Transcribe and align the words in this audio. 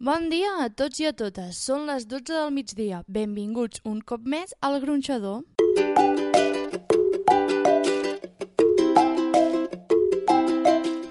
Bon 0.00 0.30
dia 0.32 0.48
a 0.64 0.68
tots 0.72 0.96
i 1.02 1.04
a 1.04 1.10
totes. 1.12 1.58
Són 1.66 1.82
les 1.84 2.06
12 2.08 2.32
del 2.32 2.54
migdia. 2.56 3.02
Benvinguts 3.16 3.82
un 3.84 4.00
cop 4.00 4.24
més 4.24 4.56
al 4.64 4.80
Gronxador. 4.80 5.42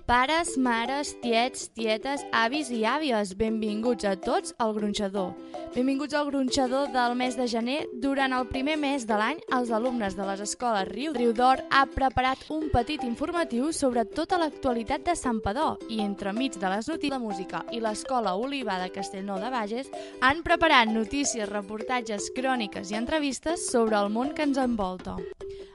Pares, 0.10 0.58
mares, 0.58 1.12
tiets, 1.22 1.68
tietes, 1.78 2.24
avis 2.34 2.72
i 2.74 2.80
àvies, 2.82 3.36
benvinguts 3.38 4.08
a 4.10 4.16
tots 4.18 4.56
al 4.58 4.72
Gronxador. 4.74 5.36
Benvinguts 5.76 6.16
al 6.18 6.32
Gronxador 6.32 6.88
del 6.90 7.14
mes 7.14 7.38
de 7.38 7.46
gener. 7.46 7.84
Durant 8.02 8.34
el 8.34 8.48
primer 8.50 8.80
mes 8.82 9.06
de 9.06 9.14
l'any, 9.14 9.38
els 9.54 9.70
alumnes 9.70 10.18
de 10.18 10.26
les 10.26 10.42
escoles 10.42 10.90
Riu, 10.90 11.14
Riu 11.14 11.30
d'Or 11.38 11.62
ha 11.70 11.84
preparat 11.94 12.42
un 12.50 12.72
petit 12.74 13.06
informatiu 13.06 13.70
sobre 13.70 14.02
tota 14.02 14.40
l'actualitat 14.42 15.06
de 15.06 15.14
Sant 15.14 15.44
Padó 15.46 15.76
i 15.94 16.02
entremig 16.02 16.58
de 16.58 16.74
les 16.74 16.90
notícies 16.90 17.14
de 17.14 17.22
música 17.22 17.62
i 17.70 17.78
l'escola 17.78 18.34
Oliva 18.34 18.80
de 18.82 18.90
Castellnou 18.90 19.38
de 19.38 19.54
Bages 19.54 19.94
han 20.26 20.42
preparat 20.42 20.90
notícies, 20.90 21.46
reportatges, 21.54 22.32
cròniques 22.34 22.90
i 22.90 22.98
entrevistes 22.98 23.70
sobre 23.70 24.02
el 24.02 24.10
món 24.10 24.34
que 24.34 24.50
ens 24.50 24.58
envolta. 24.58 25.20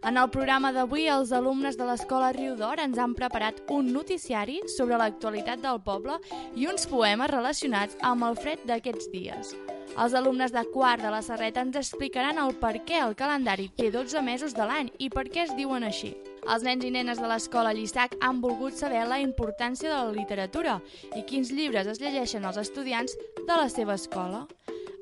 En 0.04 0.18
el 0.20 0.26
programa 0.28 0.68
d'avui, 0.74 1.06
els 1.08 1.30
alumnes 1.32 1.78
de 1.78 1.86
l'escola 1.88 2.34
Riu 2.34 2.58
d'Or 2.58 2.82
ens 2.82 2.98
han 3.00 3.14
preparat 3.16 3.62
un 3.72 3.86
noticiari 3.94 4.23
sobre 4.72 4.96
l'actualitat 4.96 5.60
del 5.60 5.80
poble 5.84 6.16
i 6.56 6.66
uns 6.66 6.86
poemes 6.88 7.30
relacionats 7.30 7.96
amb 8.00 8.24
el 8.24 8.36
fred 8.36 8.62
d'aquests 8.64 9.10
dies. 9.12 9.54
Els 9.94 10.14
alumnes 10.14 10.50
de 10.50 10.64
quart 10.72 11.02
de 11.02 11.10
la 11.12 11.20
Serreta 11.22 11.62
ens 11.62 11.76
explicaran 11.76 12.40
el 12.42 12.54
per 12.58 12.80
què 12.88 12.98
el 13.04 13.14
calendari 13.14 13.68
té 13.76 13.90
12 13.94 14.22
mesos 14.26 14.56
de 14.56 14.64
l'any 14.66 14.90
i 14.98 15.10
per 15.12 15.28
què 15.28 15.44
es 15.44 15.54
diuen 15.54 15.84
així. 15.84 16.14
Els 16.50 16.64
nens 16.66 16.84
i 16.84 16.90
nenes 16.90 17.20
de 17.20 17.28
l'escola 17.30 17.72
Llissac 17.76 18.16
han 18.20 18.40
volgut 18.40 18.74
saber 18.74 19.04
la 19.06 19.20
importància 19.22 19.92
de 19.92 20.00
la 20.00 20.16
literatura 20.16 20.80
i 21.14 21.22
quins 21.28 21.52
llibres 21.52 21.86
es 21.86 22.00
llegeixen 22.00 22.44
els 22.44 22.58
estudiants 22.64 23.14
de 23.38 23.54
la 23.54 23.68
seva 23.68 23.94
escola. 23.94 24.46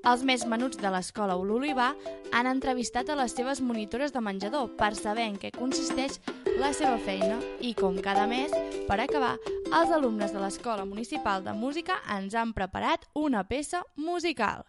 Els 0.02 0.24
més 0.26 0.42
menuts 0.50 0.80
de 0.82 0.90
l'escola 0.90 1.38
Ololivà 1.38 1.92
han 2.34 2.48
entrevistat 2.50 3.08
a 3.08 3.16
les 3.16 3.34
seves 3.38 3.60
monitores 3.62 4.12
de 4.12 4.20
menjador 4.20 4.72
per 4.76 4.96
saber 4.98 5.28
en 5.30 5.36
què 5.38 5.52
consisteix 5.54 6.18
la 6.60 6.72
seva 6.76 6.98
feina 7.00 7.38
i, 7.60 7.72
com 7.78 7.96
cada 8.02 8.26
mes, 8.28 8.52
per 8.88 8.98
acabar, 9.00 9.34
els 9.72 9.92
alumnes 9.94 10.32
de 10.34 10.40
l'Escola 10.42 10.84
Municipal 10.88 11.44
de 11.44 11.54
Música 11.56 11.98
ens 12.16 12.34
han 12.34 12.52
preparat 12.56 13.06
una 13.14 13.44
peça 13.48 13.82
musical. 13.96 14.64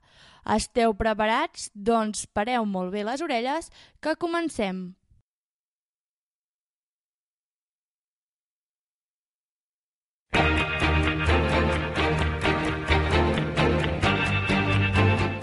Esteu 0.56 0.96
preparats? 0.96 1.70
Doncs 1.74 2.26
pareu 2.34 2.66
molt 2.66 2.94
bé 2.94 3.04
les 3.08 3.24
orelles, 3.24 3.72
que 4.00 4.16
comencem. 4.16 4.92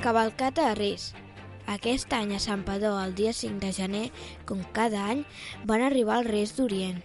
Cavalcata 0.00 0.70
de 0.70 0.74
Reis. 0.74 1.12
Aquest 1.70 2.10
any 2.16 2.32
a 2.34 2.40
Sant 2.42 2.64
Padó, 2.66 2.96
el 2.98 3.14
dia 3.14 3.30
5 3.32 3.60
de 3.62 3.70
gener, 3.70 4.06
com 4.46 4.64
cada 4.74 5.04
any, 5.12 5.22
van 5.70 5.84
arribar 5.86 6.16
els 6.18 6.26
Reis 6.26 6.56
d'Orient. 6.56 6.98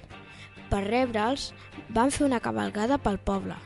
Per 0.71 0.81
rebre'ls, 0.87 1.51
van 1.93 2.09
fer 2.09 2.25
una 2.25 2.41
cavalcada 2.41 2.97
pel 2.97 3.19
poble. 3.21 3.57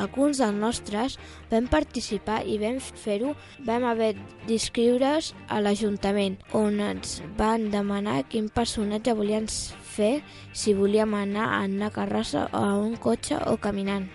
Alguns 0.00 0.38
dels 0.40 0.56
nostres 0.56 1.16
vam 1.50 1.66
participar 1.68 2.38
i 2.48 2.56
vam 2.62 2.78
fer-ho, 2.80 3.34
vam 3.66 3.84
haver 3.84 4.14
d'inscriure's 4.46 5.34
a 5.50 5.58
l'Ajuntament, 5.60 6.38
on 6.56 6.80
ens 6.80 7.18
van 7.36 7.68
demanar 7.74 8.22
quin 8.30 8.48
personatge 8.48 9.16
volien 9.18 9.50
fer, 9.50 10.22
si 10.54 10.72
volíem 10.78 11.18
anar 11.18 11.50
en 11.58 11.76
una 11.82 11.92
carrossa 11.92 12.46
o 12.54 12.64
en 12.64 12.88
un 12.92 12.96
cotxe 12.96 13.42
o 13.50 13.58
caminant. 13.60 14.08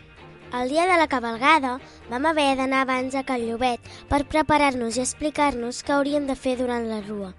El 0.55 0.69
dia 0.69 0.85
de 0.87 0.95
la 0.95 1.07
cabalgada 1.11 1.79
vam 2.09 2.25
haver 2.29 2.55
d'anar 2.55 2.85
abans 2.85 3.15
a 3.15 3.25
Can 3.27 3.41
Llobet 3.43 3.89
per 4.07 4.21
preparar-nos 4.23 4.95
i 4.95 5.01
explicar-nos 5.03 5.81
què 5.83 5.91
hauríem 5.95 6.29
de 6.29 6.35
fer 6.39 6.53
durant 6.61 6.85
la 6.87 7.01
rua. 7.03 7.33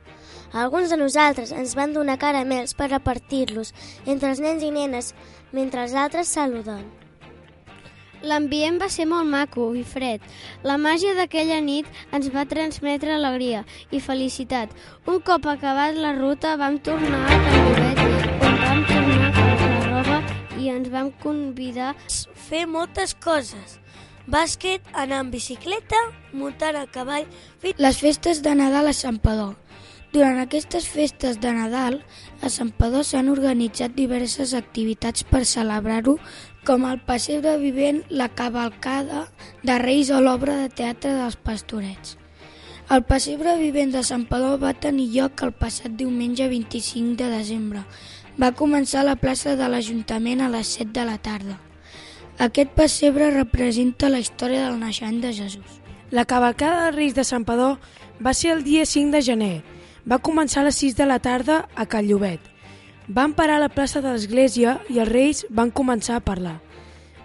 Alguns 0.52 0.92
de 0.92 0.98
nosaltres 1.00 1.52
ens 1.52 1.72
van 1.78 1.94
donar 1.96 2.18
caramels 2.20 2.76
per 2.76 2.90
repartir-los 2.90 3.72
entre 4.04 4.34
els 4.34 4.42
nens 4.44 4.62
i 4.62 4.70
nenes 4.74 5.14
mentre 5.56 5.86
els 5.86 5.96
altres 5.96 6.28
saluden. 6.28 6.84
L'ambient 8.20 8.76
va 8.82 8.90
ser 8.92 9.08
molt 9.08 9.28
maco 9.32 9.70
i 9.76 9.84
fred. 9.84 10.20
La 10.64 10.76
màgia 10.76 11.16
d'aquella 11.16 11.62
nit 11.64 11.88
ens 12.12 12.28
va 12.36 12.44
transmetre 12.52 13.16
alegria 13.16 13.64
i 13.90 14.00
felicitat. 14.00 14.76
Un 15.06 15.24
cop 15.24 15.48
acabat 15.56 15.96
la 15.96 16.12
ruta 16.20 16.56
vam 16.60 16.80
tornar 16.80 17.24
a 17.24 17.42
Can 17.48 17.62
Llobet, 17.64 18.15
i 20.66 20.72
ens 20.74 20.90
vam 20.92 21.12
convidar 21.22 21.94
fer 22.48 22.66
moltes 22.66 23.14
coses. 23.14 23.78
Bàsquet, 24.26 24.82
anar 24.92 25.20
en 25.22 25.30
bicicleta, 25.30 26.00
muntar 26.34 26.74
a 26.74 26.88
cavall... 26.90 27.28
Les 27.78 28.00
festes 28.02 28.42
de 28.42 28.56
Nadal 28.58 28.90
a 28.90 28.94
Sant 28.96 29.20
Padó. 29.22 29.52
Durant 30.10 30.40
aquestes 30.42 30.88
festes 30.90 31.38
de 31.42 31.52
Nadal, 31.54 32.00
a 32.42 32.50
Sant 32.50 32.72
Padó 32.74 33.04
s'han 33.06 33.30
organitzat 33.30 33.94
diverses 33.94 34.54
activitats 34.58 35.26
per 35.30 35.44
celebrar-ho, 35.46 36.16
com 36.66 36.86
el 36.90 36.98
pessebre 37.06 37.54
vivent, 37.62 38.02
la 38.10 38.30
cavalcada 38.34 39.28
de 39.62 39.78
Reis 39.78 40.10
o 40.10 40.22
l'obra 40.24 40.56
de 40.64 40.70
teatre 40.74 41.14
dels 41.14 41.38
Pastorets. 41.38 42.16
El 42.86 43.02
pessebre 43.06 43.56
vivent 43.58 43.90
de 43.94 44.02
Sant 44.06 44.24
Padó 44.30 44.52
va 44.62 44.72
tenir 44.78 45.08
lloc 45.10 45.42
el 45.42 45.50
passat 45.58 45.94
diumenge 45.98 46.46
25 46.50 47.16
de 47.18 47.30
desembre. 47.32 47.80
Va 48.36 48.52
començar 48.52 49.00
a 49.00 49.06
la 49.08 49.16
plaça 49.16 49.54
de 49.56 49.66
l'Ajuntament 49.72 50.42
a 50.44 50.50
les 50.52 50.74
7 50.76 50.92
de 50.92 51.04
la 51.08 51.16
tarda. 51.16 51.54
Aquest 52.36 52.74
pessebre 52.76 53.30
representa 53.32 54.10
la 54.12 54.20
història 54.20 54.66
del 54.66 54.76
naixement 54.80 55.22
de 55.22 55.32
Jesús. 55.32 55.78
La 56.10 56.26
cavalcada 56.28 56.82
dels 56.84 56.96
Reis 56.96 57.14
de 57.16 57.24
Sant 57.24 57.46
Padó 57.48 57.78
va 58.20 58.34
ser 58.36 58.52
el 58.52 58.62
dia 58.64 58.84
5 58.84 59.16
de 59.16 59.22
gener. 59.22 59.56
Va 60.04 60.20
començar 60.20 60.60
a 60.60 60.66
les 60.68 60.76
6 60.84 60.98
de 60.98 61.06
la 61.08 61.18
tarda 61.18 61.62
a 61.74 61.86
Can 61.86 62.04
Llobet. 62.04 62.40
Van 63.08 63.32
parar 63.32 63.56
a 63.56 63.64
la 63.64 63.72
plaça 63.72 64.02
de 64.04 64.12
l'església 64.12 64.76
i 64.92 65.00
els 65.00 65.08
reis 65.08 65.42
van 65.48 65.72
començar 65.72 66.20
a 66.20 66.24
parlar. 66.28 66.58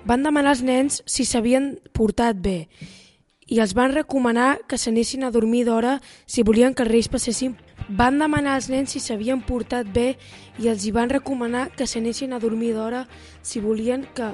Van 0.07 0.23
demanar 0.23 0.55
als 0.55 0.63
nens 0.63 1.03
si 1.05 1.27
s'havien 1.27 1.73
portat 1.91 2.39
bé 2.39 2.69
i 3.51 3.59
els 3.59 3.75
van 3.75 3.91
recomanar 3.91 4.61
que 4.63 4.79
s'anessin 4.79 5.25
a 5.27 5.31
dormir 5.31 5.65
d'hora 5.67 5.99
si 6.25 6.43
volien 6.47 6.73
que 6.73 6.85
els 6.85 6.91
reis 6.91 7.11
passessin. 7.11 7.57
Van 7.91 8.19
demanar 8.19 8.53
als 8.55 8.69
nens 8.71 8.93
si 8.93 9.01
s'havien 9.03 9.41
portat 9.43 9.87
bé 9.91 10.13
i 10.63 10.69
els 10.71 10.85
hi 10.85 10.93
van 10.95 11.09
recomanar 11.11 11.65
que 11.75 11.87
s'anessin 11.87 12.31
a 12.31 12.39
dormir 12.39 12.71
d'hora 12.75 13.01
si 13.43 13.59
volien 13.59 14.05
que 14.15 14.29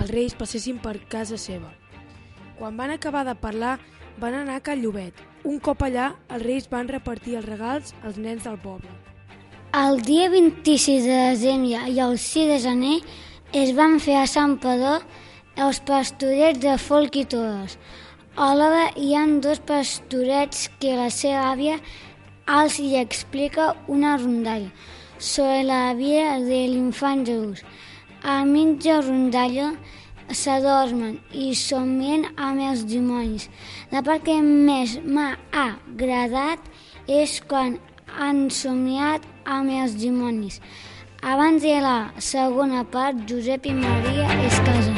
els 0.00 0.10
reis 0.10 0.36
passessin 0.38 0.78
per 0.80 0.94
casa 1.12 1.36
seva. 1.36 1.68
Quan 2.56 2.78
van 2.78 2.94
acabar 2.94 3.26
de 3.26 3.34
parlar, 3.34 3.78
van 4.16 4.34
anar 4.38 4.56
a 4.56 4.62
Can 4.64 4.80
Llobet. 4.80 5.20
Un 5.44 5.58
cop 5.60 5.82
allà, 5.84 6.14
els 6.30 6.44
reis 6.46 6.70
van 6.70 6.88
repartir 6.88 7.36
els 7.36 7.48
regals 7.48 7.92
als 8.02 8.16
nens 8.16 8.46
del 8.46 8.56
poble. 8.62 8.88
El 9.76 10.00
dia 10.06 10.30
26 10.30 11.04
de 11.04 11.20
desembre 11.34 11.84
i 11.90 12.00
el 12.00 12.16
6 12.16 12.50
de 12.54 12.58
gener 12.62 12.96
es 13.52 13.74
van 13.76 13.98
fer 14.00 14.16
a 14.22 14.26
Sant 14.30 14.56
Padó 14.62 14.96
els 15.60 15.82
pastorets 15.84 16.62
de 16.62 16.78
folk 16.78 17.20
i 17.20 17.26
todes. 17.28 17.76
Alhora 18.34 18.88
hi 18.96 19.12
ha 19.14 19.26
dos 19.44 19.60
pastorets 19.60 20.70
que 20.80 20.96
la 20.96 21.10
seva 21.10 21.50
àvia 21.52 21.76
els 22.46 22.78
hi 22.78 22.96
explica 23.00 23.74
una 23.88 24.16
rondalla 24.16 24.70
sobre 25.18 25.62
la 25.64 25.94
vida 25.94 26.38
de 26.40 26.66
l'infant 26.68 27.24
Jesús. 27.26 27.64
A 28.22 28.44
mitja 28.44 29.00
rondalla 29.00 29.72
s'adormen 30.30 31.18
i 31.32 31.54
somien 31.54 32.26
amb 32.36 32.60
els 32.60 32.84
dimonis. 32.88 33.48
La 33.92 34.02
part 34.02 34.24
que 34.24 34.36
més 34.40 34.98
m'ha 35.04 35.34
agradat 35.52 36.60
és 37.08 37.40
quan 37.48 37.78
han 38.18 38.48
somiat 38.50 39.24
amb 39.44 39.70
els 39.70 39.96
dimonis. 40.00 40.60
Abans 41.22 41.62
de 41.62 41.80
la 41.80 42.12
segona 42.18 42.84
part, 42.84 43.24
Josep 43.28 43.66
i 43.66 43.72
Maria 43.72 44.28
es 44.44 44.60
casen. 44.60 44.93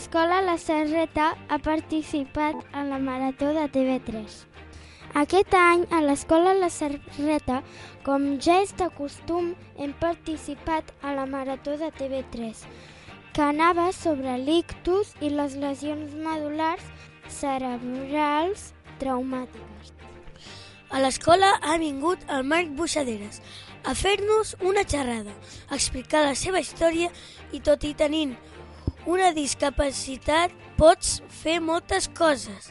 L'escola 0.00 0.40
La 0.40 0.56
Serreta 0.56 1.24
ha 1.52 1.58
participat 1.60 2.56
en 2.72 2.86
la 2.88 2.96
Marató 2.98 3.50
de 3.52 3.66
TV3. 3.68 4.36
Aquest 5.22 5.52
any, 5.52 5.82
a 5.92 5.98
l'Escola 6.00 6.54
La 6.56 6.70
Serreta, 6.72 7.58
com 8.06 8.24
ja 8.40 8.62
és 8.62 8.72
de 8.80 8.86
costum, 8.96 9.50
hem 9.76 9.92
participat 10.00 10.88
a 11.04 11.12
la 11.18 11.26
Marató 11.28 11.76
de 11.76 11.90
TV3, 12.00 12.64
que 13.36 13.44
anava 13.44 13.90
sobre 13.92 14.38
l'ictus 14.40 15.12
i 15.20 15.28
les 15.34 15.58
lesions 15.60 16.16
medulars 16.16 16.86
cerebrals 17.28 18.70
traumàtiques. 19.04 19.92
A 20.88 21.04
l'escola 21.04 21.58
ha 21.60 21.76
vingut 21.76 22.24
el 22.38 22.48
Marc 22.54 22.72
Buixaderes 22.72 23.42
a 23.84 23.92
fer-nos 23.92 24.56
una 24.64 24.88
xerrada, 24.88 25.36
a 25.68 25.76
explicar 25.76 26.24
la 26.24 26.32
seva 26.32 26.64
història 26.64 27.12
i 27.52 27.60
tot 27.60 27.84
i 27.84 27.92
tenint 27.92 28.32
una 29.06 29.32
discapacitat 29.32 30.52
pots 30.76 31.20
fer 31.42 31.60
moltes 31.60 32.08
coses. 32.08 32.70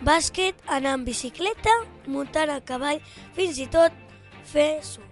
Bàsquet, 0.00 0.56
anar 0.66 0.94
en 0.96 1.04
bicicleta, 1.04 1.72
muntar 2.06 2.48
a 2.48 2.60
cavall, 2.64 3.00
fins 3.36 3.60
i 3.60 3.68
tot 3.68 3.92
fer 4.48 4.80
surf. 4.82 5.06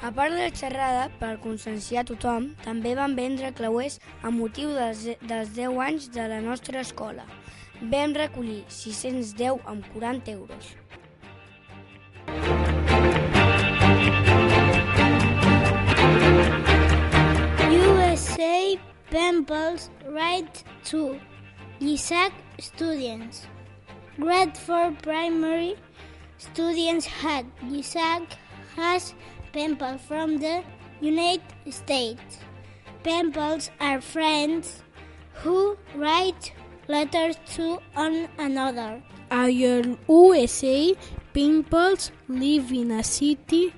A 0.00 0.12
part 0.14 0.30
de 0.30 0.38
la 0.38 0.54
xerrada, 0.54 1.08
per 1.18 1.40
conscienciar 1.42 2.04
tothom, 2.06 2.52
també 2.62 2.94
van 2.94 3.16
vendre 3.18 3.50
creuers 3.50 3.98
a 4.22 4.30
motiu 4.30 4.70
dels, 4.76 5.08
dels 5.26 5.50
10 5.56 5.80
anys 5.82 6.06
de 6.14 6.28
la 6.30 6.38
nostra 6.40 6.84
escola. 6.86 7.24
Vam 7.82 8.14
recollir 8.14 8.62
610 8.70 9.58
amb 9.66 9.84
40 9.96 10.30
euros. 10.30 10.76
USA 17.68 18.78
Pimples 19.10 19.90
Right 20.06 20.64
to 20.84 21.18
Isaac 21.80 22.32
students. 22.60 23.46
Grade 24.20 24.56
4 24.56 24.92
primary 25.02 25.76
students 26.36 27.06
had 27.06 27.46
Isaac 27.62 28.36
has 28.76 29.14
pimple 29.52 29.96
from 29.96 30.38
the 30.38 30.62
United 31.00 31.42
States. 31.70 32.38
Pimples 33.02 33.70
are 33.80 34.00
friends 34.00 34.82
who 35.42 35.78
write 35.94 36.52
letters 36.86 37.36
to 37.54 37.78
one 37.94 38.28
another. 38.38 39.02
Our 39.30 39.48
USA 39.48 40.94
Pimples 41.32 42.10
live 42.28 42.72
in 42.72 42.90
a 42.90 43.02
city 43.04 43.72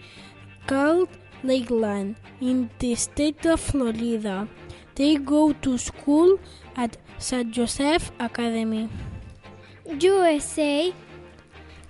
called 0.67 1.09
Lakeland 1.44 2.17
in 2.41 2.71
the 2.79 2.94
state 2.94 3.44
of 3.47 3.61
Florida. 3.61 4.49
They 5.00 5.17
go 5.17 5.55
to 5.64 5.79
school 5.79 6.38
at 6.76 6.99
St. 7.17 7.50
Joseph 7.50 8.12
Academy. 8.20 8.91
USA 9.99 10.93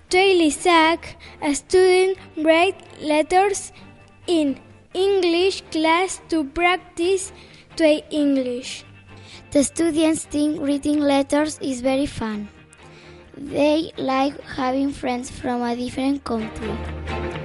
Daily 0.08 0.50
Sack, 0.50 1.16
a 1.42 1.52
student 1.52 2.18
write 2.36 2.78
letters 3.02 3.72
in 4.28 4.60
English 4.94 5.62
class 5.72 6.20
to 6.28 6.44
practice 6.44 7.32
to 7.74 7.84
English. 8.14 8.84
The 9.50 9.64
students 9.64 10.24
think 10.26 10.62
reading 10.62 11.00
letters 11.00 11.58
is 11.60 11.80
very 11.80 12.06
fun. 12.06 12.48
They 13.36 13.90
like 13.98 14.40
having 14.42 14.92
friends 14.92 15.30
from 15.30 15.62
a 15.62 15.74
different 15.74 16.22
country. 16.22 17.39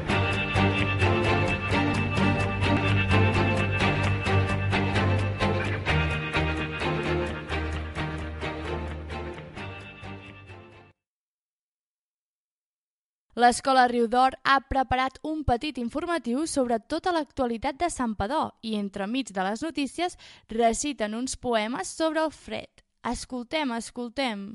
L'Escola 13.36 13.84
Riudor 13.92 14.38
ha 14.48 14.62
preparat 14.64 15.18
un 15.28 15.42
petit 15.44 15.76
informatiu 15.82 16.46
sobre 16.48 16.78
tota 16.80 17.12
l'actualitat 17.12 17.76
de 17.82 17.90
Santpedor 17.92 18.54
i 18.64 18.78
entremig 18.80 19.34
de 19.36 19.44
les 19.44 19.64
notícies 19.66 20.16
reciten 20.54 21.18
uns 21.20 21.36
poemes 21.36 21.92
sobre 21.98 22.24
el 22.24 22.32
fred. 22.32 22.86
Escoltem, 23.12 23.76
escoltem. 23.76 24.48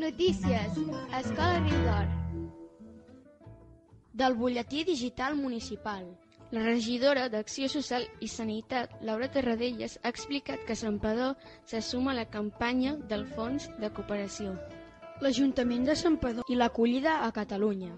Notícies. 0.00 0.80
Escola 1.20 1.60
Riudor. 1.60 2.08
Del 4.14 4.40
butlletí 4.40 4.88
digital 4.88 5.36
municipal. 5.36 6.08
La 6.50 6.64
regidora 6.64 7.28
d'Acció 7.28 7.68
Social 7.68 8.08
i 8.20 8.28
Sanitat, 8.28 9.00
Laura 9.04 9.28
Terradellas, 9.28 10.00
ha 10.02 10.08
explicat 10.08 10.64
que 10.64 10.76
Santpedor 10.76 11.36
se 11.66 11.84
suma 11.84 12.16
a 12.16 12.22
la 12.22 12.30
campanya 12.30 12.96
del 12.96 13.28
Fons 13.36 13.68
de 13.76 13.92
Cooperació 13.92 14.56
l'Ajuntament 15.22 15.84
de 15.86 15.94
Santpedor 15.94 16.48
i 16.50 16.56
l'acollida 16.58 17.20
a 17.22 17.30
Catalunya. 17.30 17.92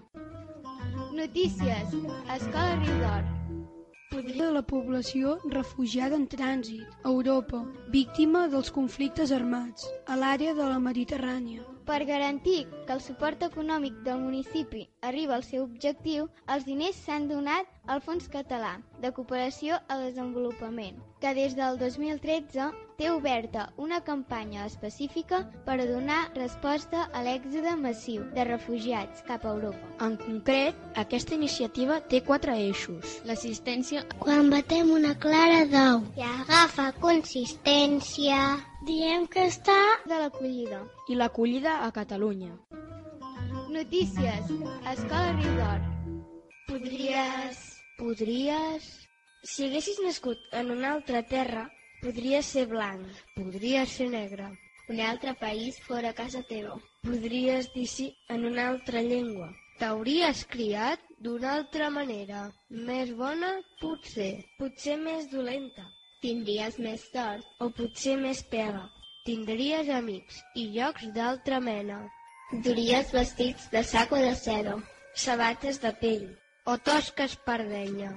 Notícies. 1.15 1.95
Escola 2.35 2.75
Riudor. 2.83 3.23
Podria 4.11 4.51
la 4.53 4.61
població 4.61 5.33
refugiada 5.53 6.15
en 6.21 6.27
trànsit 6.31 6.85
a 7.01 7.09
Europa, 7.09 7.63
víctima 7.95 8.45
dels 8.53 8.69
conflictes 8.77 9.33
armats, 9.37 9.87
a 10.05 10.19
l'àrea 10.21 10.53
de 10.59 10.69
la 10.69 10.77
Mediterrània. 10.79 11.65
Per 11.89 11.99
garantir 12.05 12.61
que 12.85 12.93
el 12.93 13.01
suport 13.07 13.41
econòmic 13.49 13.97
del 14.05 14.21
municipi 14.21 14.85
arriba 15.09 15.35
al 15.35 15.43
seu 15.49 15.65
objectiu, 15.65 16.29
els 16.55 16.69
diners 16.69 17.01
s'han 17.07 17.27
donat 17.31 17.69
al 17.87 18.05
Fons 18.05 18.29
Català 18.37 18.75
de 19.01 19.11
Cooperació 19.17 19.81
al 19.89 20.07
Desenvolupament, 20.07 21.01
que 21.21 21.33
des 21.37 21.57
del 21.57 21.81
2013 21.81 22.69
té 22.97 23.09
oberta 23.11 23.69
una 23.77 23.99
campanya 24.03 24.65
específica 24.65 25.41
per 25.65 25.75
a 25.81 25.87
donar 25.89 26.19
resposta 26.35 27.05
a 27.11 27.23
l'èxode 27.25 27.75
massiu 27.79 28.23
de 28.35 28.45
refugiats 28.47 29.23
cap 29.27 29.45
a 29.45 29.53
Europa. 29.55 29.91
En 30.05 30.15
concret, 30.21 30.79
aquesta 30.95 31.35
iniciativa 31.35 31.99
té 32.11 32.21
quatre 32.23 32.55
eixos. 32.67 33.19
L'assistència... 33.27 34.05
Quan 34.19 34.49
batem 34.53 34.91
una 34.95 35.15
clara 35.19 35.65
d'ou 35.71 36.03
i 36.15 36.25
agafa 36.25 36.91
consistència, 37.03 38.39
diem 38.87 39.27
que 39.27 39.47
està 39.51 39.79
de 40.07 40.19
l'acollida. 40.21 40.83
I 41.09 41.19
l'acollida 41.19 41.81
a 41.85 41.91
Catalunya. 41.95 42.53
Notícies. 43.69 44.51
Escola 44.91 45.31
Riudor. 45.39 45.81
Podries... 46.69 47.65
Podries... 47.99 48.93
Si 49.45 49.67
haguessis 49.67 49.99
nascut 50.01 50.39
en 50.57 50.71
una 50.73 50.95
altra 50.95 51.19
terra, 51.21 51.67
podries 52.05 52.45
ser 52.45 52.67
blanc, 52.69 53.05
podries 53.33 53.89
ser 53.97 54.05
negre. 54.13 54.45
Un 54.93 54.99
altre 55.01 55.31
país 55.41 55.79
fora 55.81 56.11
casa 56.13 56.43
teva. 56.45 56.75
Podries 57.01 57.71
dir 57.73 57.85
sí 57.89 58.05
en 58.29 58.45
una 58.45 58.67
altra 58.69 59.01
llengua. 59.01 59.47
T'hauries 59.79 60.43
criat 60.51 61.01
d'una 61.17 61.55
altra 61.59 61.87
manera. 61.89 62.43
Més 62.89 63.13
bona, 63.21 63.49
potser. 63.81 64.43
Potser 64.59 64.99
més 65.01 65.25
dolenta. 65.31 65.87
Tindries 66.21 66.77
més 66.77 67.07
sort 67.09 67.65
o 67.65 67.71
potser 67.79 68.19
més 68.21 68.43
pega. 68.53 68.85
Tindries 69.25 69.89
amics 69.89 70.43
i 70.53 70.67
llocs 70.77 71.09
d'altra 71.17 71.59
mena. 71.71 72.03
Duries 72.69 73.09
vestits 73.17 73.65
de 73.73 73.81
sac 73.81 74.13
o 74.13 74.21
de 74.21 74.35
seda, 74.37 74.77
sabates 75.25 75.81
de 75.81 75.95
pell 76.05 76.29
o 76.69 76.77
tosques 76.77 77.33
per 77.49 77.63
denya. 77.65 78.13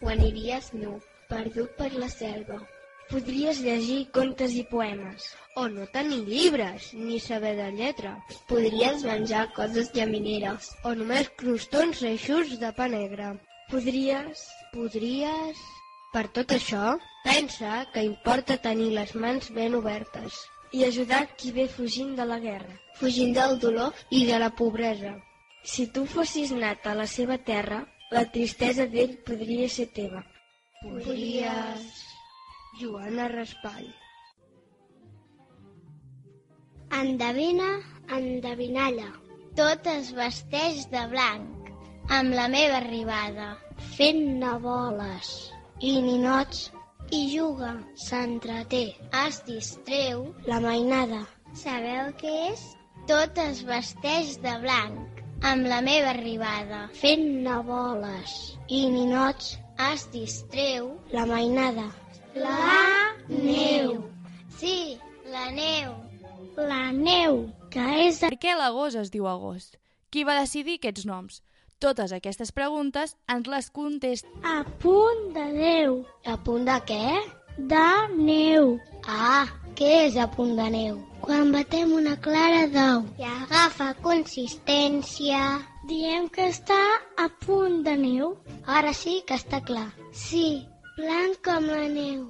O 0.00 0.08
aniries 0.16 0.72
nu, 0.72 0.96
perdut 1.28 1.76
per 1.76 1.92
la 1.92 2.08
selva. 2.08 2.62
Podries 3.08 3.62
llegir 3.64 4.02
contes 4.12 4.52
i 4.52 4.62
poemes, 4.68 5.30
o 5.56 5.62
no 5.72 5.86
tenir 5.92 6.18
llibres, 6.26 6.90
ni 6.92 7.16
saber 7.26 7.54
de 7.56 7.68
lletra. 7.72 8.10
Podries 8.50 9.04
menjar 9.08 9.46
coses 9.56 9.88
llamineres, 9.94 10.66
o 10.84 10.92
només 10.98 11.30
crostons 11.40 12.02
eixos 12.10 12.52
de 12.60 12.72
pa 12.76 12.88
negre. 12.92 13.30
Podries, 13.72 14.42
podries... 14.74 15.62
Per 16.12 16.24
tot 16.36 16.52
això, 16.56 16.94
pensa 17.24 17.82
que 17.94 18.04
importa 18.04 18.56
tenir 18.64 18.90
les 18.96 19.14
mans 19.24 19.50
ben 19.56 19.76
obertes 19.76 20.38
i 20.72 20.84
ajudar 20.86 21.22
qui 21.36 21.52
ve 21.52 21.66
fugint 21.68 22.14
de 22.16 22.24
la 22.28 22.38
guerra, 22.44 22.76
fugint 23.00 23.34
del 23.36 23.56
dolor 23.60 23.96
i 24.20 24.24
de 24.28 24.40
la 24.40 24.48
pobresa. 24.60 25.14
Si 25.64 25.88
tu 25.92 26.04
fossis 26.08 26.52
nat 26.56 26.84
a 26.88 26.96
la 26.96 27.08
seva 27.14 27.40
terra, 27.52 27.82
la 28.12 28.24
tristesa 28.36 28.88
d'ell 28.88 29.16
podria 29.28 29.68
ser 29.78 29.88
teva. 29.96 30.24
Podries... 30.84 32.07
Joana 32.78 33.26
Raspall. 33.26 33.88
Endevina, 36.94 37.70
endevinalla. 38.16 39.08
Tot 39.58 39.88
es 39.90 40.12
vesteix 40.14 40.84
de 40.92 41.02
blanc, 41.10 41.72
amb 42.18 42.36
la 42.38 42.46
meva 42.52 42.78
arribada, 42.78 43.48
fent-ne 43.96 44.54
boles 44.62 45.32
i 45.90 45.96
ninots 46.06 46.68
i 47.10 47.24
juga, 47.34 47.74
s'entreté, 48.06 48.84
es 49.26 49.42
distreu, 49.50 50.28
la 50.46 50.62
mainada. 50.62 51.24
Sabeu 51.58 52.12
què 52.22 52.34
és? 52.52 52.66
Tot 53.10 53.40
es 53.42 53.64
vesteix 53.66 54.36
de 54.44 54.54
blanc, 54.62 55.22
amb 55.50 55.66
la 55.66 55.82
meva 55.82 56.14
arribada, 56.14 56.84
fent-ne 57.02 57.62
boles 57.66 58.36
i 58.68 58.84
ninots, 58.94 59.56
es 59.92 60.12
distreu, 60.14 60.92
la 61.10 61.26
mainada. 61.26 61.90
La 62.42 63.14
neu. 63.28 63.98
Sí, 64.58 64.98
la 65.32 65.50
neu. 65.50 65.92
La 66.56 66.92
neu. 66.92 67.44
Que 67.72 67.84
és... 68.06 68.22
Per 68.24 68.38
què 68.40 68.54
l'agost 68.58 68.98
es 69.00 69.12
diu 69.14 69.28
agost? 69.30 69.76
Qui 70.10 70.24
va 70.24 70.38
decidir 70.38 70.78
aquests 70.78 71.06
noms? 71.08 71.42
Totes 71.78 72.12
aquestes 72.16 72.50
preguntes 72.54 73.14
ens 73.30 73.46
les 73.50 73.68
contesta... 73.70 74.30
A 74.42 74.64
punt 74.82 75.28
de 75.36 75.44
neu. 75.54 76.00
A 76.26 76.34
punt 76.46 76.64
de 76.66 76.78
què? 76.88 77.04
De 77.70 77.90
neu. 78.16 78.72
Ah, 79.06 79.46
què 79.78 79.92
és 80.08 80.16
a 80.18 80.26
punt 80.32 80.56
de 80.58 80.66
neu? 80.74 80.96
Quan 81.22 81.52
batem 81.54 81.92
una 81.94 82.16
clara 82.24 82.64
d'ou. 82.72 83.04
I 83.20 83.28
agafa 83.28 83.92
consistència. 84.02 85.42
Diem 85.90 86.26
que 86.34 86.48
està 86.50 86.80
a 87.18 87.28
punt 87.44 87.84
de 87.86 87.94
neu. 88.00 88.32
Ara 88.66 88.90
sí 88.94 89.20
que 89.28 89.38
està 89.38 89.62
clar. 89.70 89.86
Sí, 90.10 90.66
blanc 90.98 91.38
com 91.46 91.66
la 91.70 91.84
neu. 91.92 92.22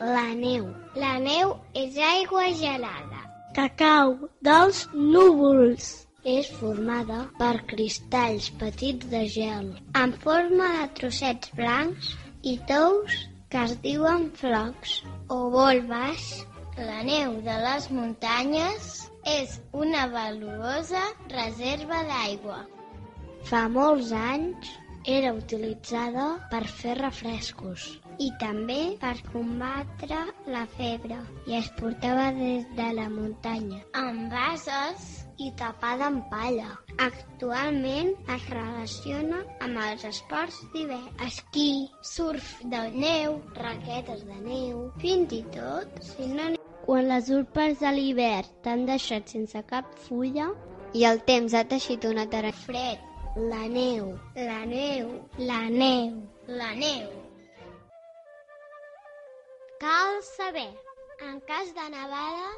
La 0.00 0.28
neu. 0.34 0.68
La 1.02 1.12
neu 1.24 1.52
és 1.82 1.98
aigua 2.12 2.46
gelada. 2.60 3.20
Que 3.56 3.66
cau 3.82 4.14
dels 4.48 4.86
núvols. 4.94 5.90
És 6.32 6.48
formada 6.60 7.18
per 7.38 7.54
cristalls 7.70 8.48
petits 8.60 9.08
de 9.10 9.22
gel 9.36 9.72
en 10.00 10.12
forma 10.24 10.68
de 10.76 10.84
trossets 11.00 11.50
blancs 11.58 12.12
i 12.52 12.54
tous 12.68 13.16
que 13.50 13.64
es 13.68 13.74
diuen 13.86 14.28
flocs 14.42 15.00
o 15.36 15.40
volves. 15.56 16.28
La 16.78 17.02
neu 17.08 17.34
de 17.48 17.56
les 17.64 17.88
muntanyes 17.96 18.92
és 19.32 19.58
una 19.86 20.06
valuosa 20.14 21.02
reserva 21.34 22.04
d'aigua. 22.12 22.62
Fa 23.50 23.66
molts 23.74 24.14
anys 24.16 24.70
era 25.04 25.32
utilitzada 25.34 26.26
per 26.50 26.62
fer 26.68 26.94
refrescos 26.98 27.88
i 28.22 28.28
també 28.38 28.94
per 29.00 29.16
combatre 29.32 30.20
la 30.54 30.62
febre 30.76 31.18
i 31.50 31.56
es 31.58 31.70
portava 31.80 32.30
des 32.36 32.68
de 32.78 32.88
la 32.98 33.08
muntanya 33.10 33.82
amb 33.98 34.30
bases 34.30 35.26
i 35.42 35.50
tapada 35.58 36.06
amb 36.06 36.26
palla. 36.30 36.68
Actualment 37.02 38.12
es 38.30 38.48
relaciona 38.52 39.42
amb 39.64 39.80
els 39.88 40.04
esports 40.06 40.60
d'hivern, 40.74 41.08
esquí, 41.26 41.88
surf 42.02 42.58
de 42.62 42.82
neu, 42.94 43.40
raquetes 43.58 44.22
de 44.28 44.38
neu, 44.44 44.90
fins 45.02 45.32
i 45.34 45.42
tot 45.56 46.02
si 46.12 46.28
no 46.30 46.52
quan 46.82 47.06
les 47.08 47.30
urpes 47.30 47.78
de 47.80 47.90
l'hivern 47.94 48.48
t'han 48.62 48.84
deixat 48.86 49.30
sense 49.34 49.62
cap 49.70 49.90
fulla 50.06 50.48
i 50.98 51.06
el 51.08 51.22
temps 51.28 51.54
ha 51.54 51.62
teixit 51.64 52.04
una 52.04 52.26
tara 52.28 52.50
fred, 52.52 52.98
la 53.36 53.68
neu, 53.68 54.18
la 54.34 54.64
neu, 54.66 55.08
la 55.38 55.62
neu, 55.70 56.10
la 56.46 56.74
neu. 56.74 57.08
Cal 59.80 60.22
saber, 60.22 60.68
en 61.28 61.40
cas 61.40 61.72
de 61.74 61.88
nevada, 61.90 62.50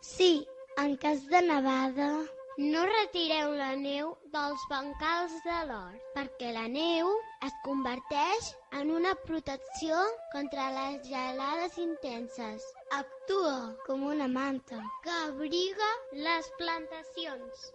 Sí, 0.00 0.46
en 0.76 0.96
cas 0.96 1.26
de 1.28 1.40
nevada, 1.42 2.08
no 2.56 2.86
retireu 2.86 3.52
la 3.52 3.74
neu 3.76 4.16
dels 4.32 4.64
bancals 4.70 5.36
de 5.44 5.60
l'hort, 5.68 6.00
perquè 6.16 6.52
la 6.56 6.66
neu 6.68 7.08
es 7.46 7.54
converteix 7.64 8.50
en 8.80 8.90
una 8.90 9.14
protecció 9.28 9.96
contra 10.32 10.70
les 10.78 11.08
gelades 11.08 11.78
intenses. 11.78 12.64
actua 12.90 13.76
com 13.86 14.04
una 14.04 14.28
manta. 14.28 14.82
que 15.02 15.10
abriga 15.10 15.90
les 16.12 16.50
plantacions. 16.58 17.72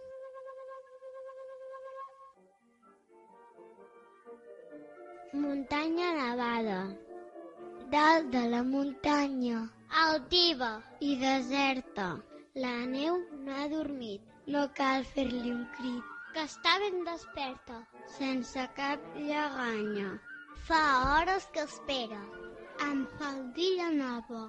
Muntanya 5.32 6.12
nevada. 6.12 6.80
Dalt 7.90 8.30
de 8.32 8.48
la 8.50 8.62
muntanya. 8.62 9.70
Altiva. 10.04 10.82
I 11.00 11.16
deserta. 11.16 12.08
La 12.54 12.86
neu 12.86 13.20
no 13.44 13.52
ha 13.54 13.68
dormit. 13.68 14.22
No 14.46 14.66
cal 14.74 15.04
fer-li 15.04 15.52
un 15.52 15.66
crit. 15.76 16.16
que 16.34 16.42
està 16.46 16.72
ben 16.82 17.04
desperta. 17.06 17.78
Sense 18.16 18.66
cap 18.76 19.06
lleganya. 19.16 20.10
Fa 20.68 20.82
hores 21.10 21.46
que 21.54 21.64
espera. 21.66 22.20
Amb 22.88 23.14
faldilla 23.20 23.90
nova. 23.96 24.42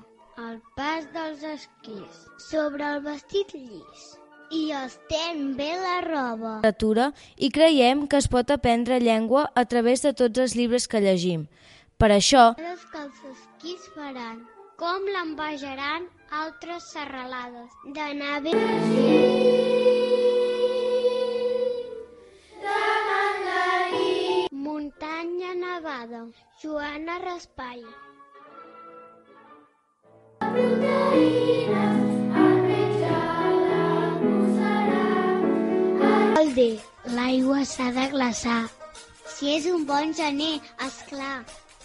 Al 0.45 0.61
pas 0.77 1.07
dels 1.13 1.45
esquís. 1.53 2.25
Sobre 2.49 2.89
el 2.95 3.01
vestit 3.07 3.53
llis. 3.53 4.11
I 4.51 4.71
estén 4.75 5.55
bé 5.55 5.71
la 5.79 6.01
roba. 6.03 6.55
literatura 6.57 7.13
i 7.37 7.49
creiem 7.49 8.07
que 8.07 8.17
es 8.17 8.27
pot 8.27 8.51
aprendre 8.51 8.99
llengua 8.99 9.49
a 9.55 9.63
través 9.65 10.01
de 10.03 10.11
tots 10.13 10.39
els 10.39 10.55
llibres 10.55 10.87
que 10.87 10.99
llegim. 10.99 11.47
Per 11.97 12.11
això, 12.11 12.55
Els 12.57 12.83
que 12.91 12.99
els 12.99 13.19
esquís 13.31 13.87
faran. 13.95 14.43
Com 14.75 15.05
l'envejaran 15.05 16.07
altres 16.31 16.83
serralades. 16.91 17.69
D'anar 17.95 18.41
bé... 18.41 18.51
Muntanya 24.51 25.53
nevada. 25.55 26.25
Joana 26.61 27.19
Raspall. 27.19 27.85
Vol 30.41 32.10
dir, 36.57 36.79
l'aigua 37.17 37.63
s'ha 37.65 37.89
de 37.95 38.07
glaçar. 38.13 38.61
Si 39.33 39.55
és 39.55 39.65
un 39.71 39.85
bon 39.89 40.13
gener, 40.17 40.59
és 40.85 40.97
clar. 41.09 41.39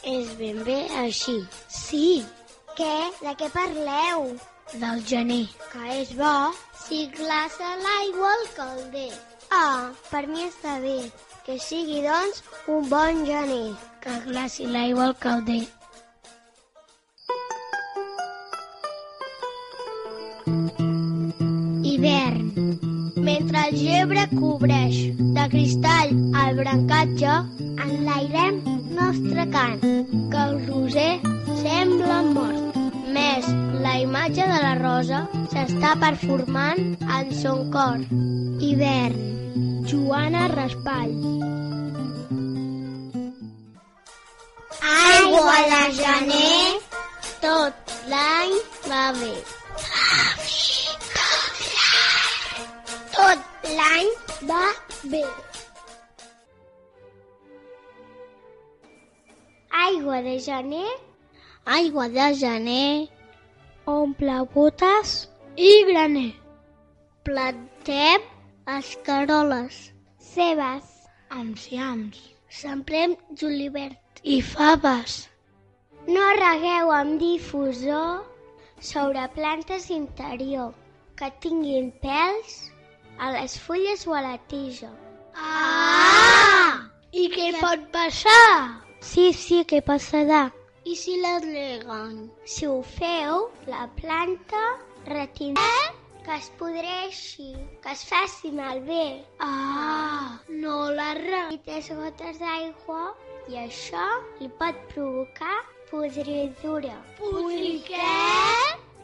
És 0.05 0.35
ben 0.39 0.63
bé 0.67 0.81
així. 1.03 1.37
Sí. 1.69 2.25
Què? 2.77 2.97
De 3.23 3.33
què 3.41 3.49
parleu? 3.55 4.27
Del 4.83 5.01
gener. 5.09 5.47
Que 5.73 6.01
és 6.01 6.13
bo 6.19 6.35
si 6.83 7.07
glaça 7.17 7.71
l'aigua 7.85 8.35
al 8.35 8.45
calder. 8.59 9.09
Ah, 9.51 9.91
per 10.11 10.27
mi 10.27 10.45
està 10.47 10.77
bé. 10.83 10.99
Que 11.47 11.57
sigui, 11.63 12.03
doncs, 12.05 12.43
un 12.75 12.89
bon 12.91 13.25
gener. 13.27 13.75
Que 14.03 14.15
glaci 14.27 14.67
l'aigua 14.71 15.09
al 15.11 15.17
calder. 15.23 15.63
Mentre 23.37 23.62
el 23.69 23.75
gebre 23.76 24.23
cobreix 24.33 24.99
de 25.37 25.43
cristall 25.52 26.12
el 26.43 26.55
brancatge, 26.57 27.33
enlairem 27.85 28.62
nostre 28.97 29.45
cant, 29.52 29.83
que 30.33 30.45
el 30.45 30.55
roser 30.69 31.11
sembla 31.59 32.23
mort. 32.31 32.78
Més, 33.16 33.50
la 33.85 33.93
imatge 34.00 34.47
de 34.52 34.62
la 34.62 34.73
rosa 34.78 35.21
s'està 35.52 35.93
performant 36.00 36.81
en 37.19 37.35
son 37.43 37.61
cor. 37.76 38.00
Hivern. 38.71 39.21
Joana 39.93 40.49
Raspall. 40.55 41.12
Aigua 44.95 45.61
de 45.75 45.85
gener, 46.00 46.64
tot 47.45 47.97
l'any 48.09 48.59
va 48.88 49.07
bé. 49.21 49.35
Tot 49.76 50.86
l'any 53.75 54.11
va 54.51 54.63
bé. 55.15 55.23
Aigua 59.87 60.23
de 60.29 60.37
gener, 60.49 60.93
aigua 61.79 62.09
de 62.19 62.29
gener, 62.43 63.09
omple 63.87 64.39
botes 64.55 65.17
i 65.57 65.73
graner. 65.91 66.33
Plantem 67.25 68.31
escaroles, 68.79 69.93
cebes, 70.33 70.97
Enciams. 71.31 72.37
sembrem 72.49 73.17
julivert 73.35 74.21
I 74.23 74.41
faves. 74.41 75.29
no 76.07 76.27
regueu 76.39 76.91
amb 76.95 77.19
difusor 77.21 78.23
sobre 78.91 79.25
plantes 79.35 79.89
interior 79.91 80.71
que 81.19 81.29
tinguin 81.43 81.91
pèls 82.05 82.55
a 83.19 83.33
les 83.37 83.59
fulles 83.59 84.07
o 84.07 84.15
a 84.15 84.23
la 84.25 84.37
tija. 84.51 84.91
Ah! 85.35 86.87
I 87.13 87.29
què 87.33 87.53
pot 87.61 87.85
passar? 87.93 88.83
Sí, 89.01 89.33
sí, 89.33 89.63
què 89.69 89.83
passarà? 89.85 90.47
I 90.87 90.97
si 90.99 91.17
les 91.23 91.45
reguen? 91.45 92.27
Si 92.45 92.67
ho 92.71 92.81
feu, 92.97 93.47
la 93.71 93.87
planta 94.01 94.65
retindrà 95.09 95.87
que 96.27 96.35
es 96.35 96.49
podreixi, 96.59 97.53
que 97.83 97.93
es 97.95 98.03
faci 98.11 98.51
malbé. 98.51 99.23
Ah, 99.39 100.41
no 100.49 100.91
la 100.91 101.13
reguen. 101.21 101.55
I 101.55 101.61
tres 101.69 101.91
gotes 102.01 102.41
d'aigua 102.43 103.05
i 103.53 103.61
això 103.63 104.07
li 104.41 104.51
pot 104.63 104.81
provocar 104.95 105.61
podridura. 105.91 106.99
Podri 107.21 107.77
què? 107.87 108.11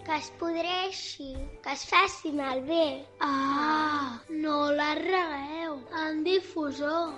Que 0.06 0.16
es 0.18 0.30
podreixi, 0.38 1.28
que 1.64 1.72
es 1.72 1.84
faci 1.90 2.32
malbé. 2.38 2.86
Ah, 3.20 4.20
no 4.44 4.56
la 4.78 4.94
regueu. 4.98 5.76
En 6.04 6.24
difusor. 6.26 7.12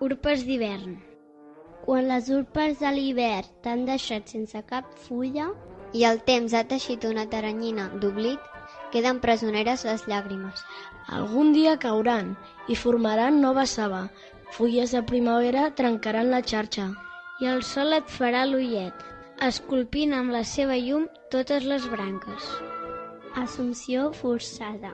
Urpes 0.00 0.46
d'hivern. 0.48 0.96
Quan 1.84 2.08
les 2.08 2.30
urpes 2.38 2.80
de 2.80 2.94
l'hivern 2.96 3.52
t'han 3.66 3.84
deixat 3.90 4.32
sense 4.36 4.64
cap 4.72 4.88
fulla 5.08 5.50
I 6.00 6.04
el 6.08 6.20
temps 6.28 6.52
ha 6.56 6.62
teixit 6.68 7.02
una 7.04 7.24
taranyina 7.32 7.82
d'oblit, 8.02 8.44
queden 8.92 9.18
presoneres 9.24 9.82
les 9.88 10.04
llàgrimes. 10.08 10.62
Algun 11.16 11.50
dia 11.56 11.74
cauran 11.82 12.30
i 12.72 12.76
formaran 12.82 13.40
nova 13.42 13.66
saba. 13.72 14.06
Fulles 14.56 14.94
de 14.96 15.02
primavera 15.10 15.66
trencaran 15.80 16.30
la 16.32 16.40
xarxa. 16.52 16.86
I 17.44 17.50
el 17.52 17.60
sol 17.72 17.92
et 17.98 18.08
farà 18.16 18.46
l'ullet, 18.48 19.04
esculpint 19.42 20.12
amb 20.14 20.30
la 20.30 20.44
seva 20.48 20.76
llum 20.78 21.08
totes 21.34 21.64
les 21.70 21.86
branques. 21.94 22.50
Assumpció 23.42 24.10
forçada. 24.18 24.92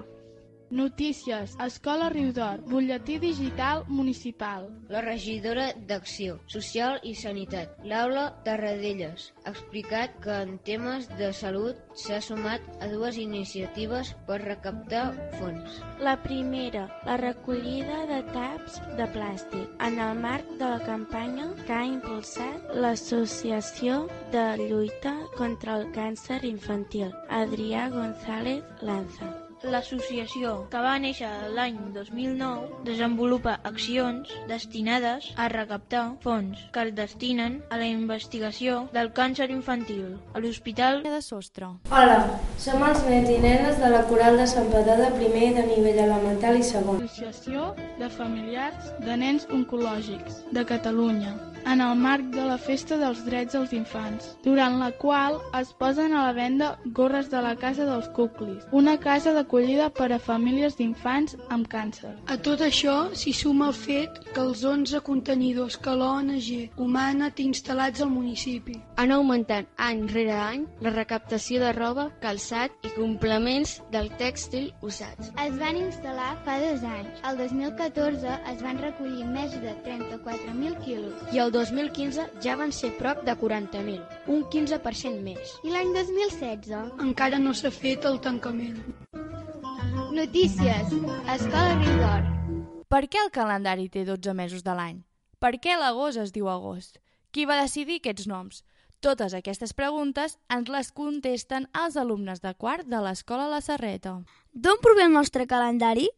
Notícies. 0.70 1.56
Escola 1.64 2.10
Riudor. 2.10 2.60
Butlletí 2.68 3.18
digital 3.18 3.84
municipal. 3.88 4.68
La 4.88 5.00
regidora 5.00 5.72
d'Acció 5.88 6.38
Social 6.46 7.00
i 7.02 7.14
Sanitat, 7.14 7.78
Laura 7.84 8.26
Tarradellas, 8.44 9.32
ha 9.46 9.54
explicat 9.54 10.18
que 10.20 10.36
en 10.44 10.58
temes 10.68 11.08
de 11.16 11.32
salut 11.32 11.80
s'ha 11.96 12.20
sumat 12.20 12.60
a 12.84 12.90
dues 12.92 13.16
iniciatives 13.16 14.12
per 14.28 14.42
recaptar 14.44 15.06
fons. 15.38 15.80
La 16.04 16.18
primera, 16.22 16.84
la 17.08 17.16
recollida 17.16 18.04
de 18.12 18.20
taps 18.36 18.78
de 19.00 19.08
plàstic 19.16 19.84
en 19.88 19.98
el 20.04 20.20
marc 20.20 20.52
de 20.60 20.68
la 20.68 20.84
campanya 20.84 21.48
que 21.64 21.72
ha 21.72 21.84
impulsat 21.88 22.72
l'Associació 22.76 24.04
de 24.36 24.46
Lluita 24.60 25.16
contra 25.40 25.80
el 25.80 25.88
Càncer 25.96 26.42
Infantil, 26.44 27.12
Adrià 27.28 27.88
González 27.88 28.64
Lanza. 28.82 29.47
L'associació, 29.66 30.52
que 30.70 30.78
va 30.78 30.92
néixer 31.02 31.28
l'any 31.56 31.78
2009, 31.94 32.84
desenvolupa 32.86 33.56
accions 33.66 34.30
destinades 34.46 35.32
a 35.34 35.48
recaptar 35.50 36.04
fons 36.22 36.62
que 36.74 36.84
es 36.86 36.92
destinen 36.94 37.58
a 37.74 37.80
la 37.80 37.88
investigació 37.90 38.84
del 38.94 39.10
càncer 39.16 39.48
infantil 39.50 40.14
a 40.32 40.44
l'Hospital 40.44 41.02
de 41.02 41.18
Sostre. 41.26 41.72
Hola, 41.90 42.20
som 42.62 42.86
els 42.86 43.02
nens 43.10 43.34
i 43.34 43.40
nenes 43.42 43.82
de 43.82 43.90
la 43.90 44.04
Coral 44.06 44.38
de 44.38 44.46
Sant 44.46 44.70
Padà 44.70 44.94
de 45.02 45.10
primer 45.18 45.50
de 45.58 45.66
nivell 45.72 46.04
elemental 46.06 46.60
i 46.60 46.62
segon. 46.62 47.02
Associació 47.02 47.72
de 47.98 48.14
Familiars 48.14 48.94
de 49.02 49.18
Nens 49.18 49.50
Oncològics 49.50 50.44
de 50.54 50.66
Catalunya 50.70 51.34
en 51.66 51.80
el 51.80 51.96
marc 51.98 52.30
de 52.34 52.44
la 52.46 52.58
Festa 52.58 52.96
dels 53.00 53.24
Drets 53.26 53.54
dels 53.56 53.72
Infants, 53.76 54.30
durant 54.44 54.78
la 54.80 54.90
qual 54.92 55.38
es 55.58 55.72
posen 55.78 56.14
a 56.14 56.24
la 56.26 56.32
venda 56.32 56.70
gorres 56.94 57.30
de 57.30 57.42
la 57.42 57.54
Casa 57.56 57.86
dels 57.88 58.08
Cuclis, 58.16 58.66
una 58.72 58.96
casa 58.98 59.32
d'acollida 59.36 59.90
per 59.90 60.10
a 60.12 60.18
famílies 60.18 60.76
d'infants 60.78 61.36
amb 61.48 61.68
càncer. 61.68 62.14
A 62.26 62.36
tot 62.36 62.62
això 62.64 62.96
s'hi 63.12 63.32
suma 63.32 63.68
el 63.68 63.76
fet 63.76 64.20
que 64.32 64.42
els 64.42 64.64
11 64.64 65.02
contenidors 65.06 65.76
que 65.76 65.94
l'ONG 65.94 66.78
Humana 66.78 67.30
té 67.30 67.44
instal·lats 67.48 68.02
al 68.04 68.12
municipi. 68.12 68.78
Han 68.96 69.12
augmentat 69.14 69.68
any 69.88 70.04
rere 70.12 70.36
any 70.36 70.66
la 70.84 70.92
recaptació 70.94 71.60
de 71.62 71.72
roba, 71.76 72.08
calçat 72.22 72.74
i 72.86 72.92
complements 72.96 73.78
del 73.94 74.10
tèxtil 74.20 74.70
usats. 74.82 75.32
Es 75.44 75.56
van 75.60 75.78
instal·lar 75.80 76.34
fa 76.46 76.58
dos 76.62 76.84
anys. 76.86 77.22
El 77.28 77.40
2014 77.42 78.38
es 78.52 78.62
van 78.64 78.80
recollir 78.82 79.26
més 79.28 79.54
de 79.62 79.74
34.000 79.86 80.78
quilos. 80.84 81.22
I 81.34 81.42
el 81.44 81.47
2015 81.54 82.24
ja 82.44 82.56
van 82.58 82.72
ser 82.72 82.90
prop 82.98 83.24
de 83.26 83.34
40.000, 83.38 83.98
un 84.32 84.44
15% 84.52 85.20
més. 85.24 85.56
I 85.64 85.74
l'any 85.74 85.92
2016? 85.96 86.72
Encara 87.04 87.38
no 87.42 87.54
s'ha 87.54 87.70
fet 87.74 88.06
el 88.08 88.20
tancament. 88.24 88.80
Notícies. 90.12 90.94
Escola 91.34 91.76
Riudor. 91.78 92.24
Per 92.88 93.04
què 93.06 93.20
el 93.20 93.30
calendari 93.30 93.90
té 93.92 94.06
12 94.08 94.32
mesos 94.34 94.64
de 94.64 94.74
l'any? 94.74 95.02
Per 95.38 95.52
què 95.62 95.76
l'agost 95.78 96.18
es 96.18 96.32
diu 96.34 96.48
agost? 96.50 96.96
Qui 97.30 97.44
va 97.46 97.60
decidir 97.60 98.00
aquests 98.00 98.26
noms? 98.26 98.62
Totes 99.04 99.34
aquestes 99.36 99.74
preguntes 99.78 100.38
ens 100.50 100.70
les 100.72 100.88
contesten 100.90 101.68
els 101.82 101.98
alumnes 102.00 102.40
de 102.42 102.54
quart 102.58 102.88
de 102.88 102.98
l'Escola 103.04 103.46
La 103.52 103.60
Serreta. 103.62 104.16
D'on 104.52 104.80
prové 104.82 105.04
el 105.06 105.14
nostre 105.14 105.46
calendari? 105.46 106.08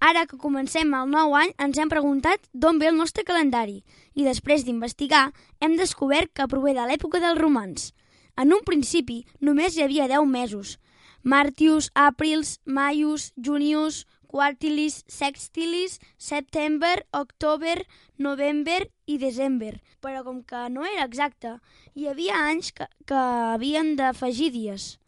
Ara 0.00 0.24
que 0.30 0.38
comencem 0.40 0.94
el 0.96 1.10
nou 1.12 1.34
any 1.36 1.52
ens 1.66 1.78
hem 1.80 1.92
preguntat 1.92 2.48
d'on 2.52 2.80
ve 2.80 2.88
el 2.92 2.96
nostre 2.96 3.24
calendari 3.28 3.82
i 4.14 4.24
després 4.26 4.64
d'investigar 4.64 5.28
hem 5.60 5.76
descobert 5.76 6.32
que 6.34 6.48
prové 6.50 6.74
de 6.74 6.86
l'època 6.88 7.20
dels 7.22 7.40
romans. 7.40 7.92
En 8.36 8.54
un 8.54 8.64
principi 8.66 9.22
només 9.40 9.76
hi 9.76 9.84
havia 9.84 10.08
10 10.10 10.26
mesos. 10.30 10.78
Martius, 11.22 11.90
Aprils, 11.94 12.58
Maius, 12.64 13.32
Junius, 13.36 14.04
Quartilis, 14.34 15.04
Sextilis, 15.06 16.00
September, 16.18 17.06
October, 17.12 17.86
November 18.18 18.80
i 19.06 19.18
December. 19.22 19.78
Però 20.02 20.24
com 20.26 20.42
que 20.42 20.66
no 20.74 20.82
era 20.84 21.06
exacte, 21.06 21.54
hi 21.94 22.08
havia 22.10 22.40
anys 22.50 22.72
que, 22.74 22.88
que 23.06 23.20
havien 23.54 23.94
d'afegir 23.96 24.50
dies. 24.50 24.98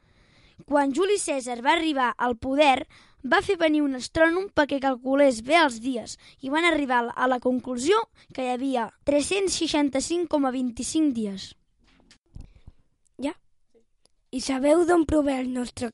Quan 0.64 0.94
Juli 0.94 1.18
César 1.18 1.58
va 1.66 1.74
arribar 1.74 2.12
al 2.16 2.38
poder, 2.38 2.86
va 3.32 3.42
fer 3.42 3.56
venir 3.60 3.82
un 3.82 3.96
astrònom 3.98 4.48
perquè 4.54 4.78
calculés 4.82 5.42
bé 5.46 5.56
els 5.60 5.80
dies 5.82 6.16
i 6.42 6.50
van 6.52 6.66
arribar 6.68 7.02
a 7.14 7.28
la 7.30 7.40
conclusió 7.42 7.98
que 8.34 8.44
hi 8.44 8.52
havia 8.54 8.88
365,25 9.10 11.12
dies. 11.16 11.54
Ja? 13.18 13.34
I 14.30 14.40
sabeu 14.40 14.84
d'on 14.86 15.06
prové 15.10 15.40
el 15.40 15.52
nostre 15.52 15.90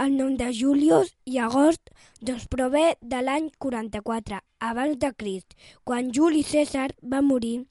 el 0.00 0.14
nom 0.16 0.36
de 0.40 0.46
Julius 0.56 1.10
i 1.28 1.36
agost 1.44 1.90
doncs 2.24 2.46
prové 2.48 2.94
de 3.02 3.18
l'any 3.20 3.50
44 3.60 4.38
abans 4.70 4.96
de 5.02 5.10
Crist, 5.12 5.56
quan 5.84 6.08
Juli 6.16 6.40
César 6.42 6.88
va 7.02 7.20
morir 7.20 7.66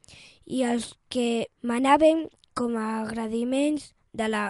i 0.45 0.61
els 0.71 0.93
que 1.09 1.47
manaven 1.61 2.27
com 2.53 2.77
a 2.77 3.01
agradiments 3.01 3.95
de 4.13 4.27
la 4.29 4.43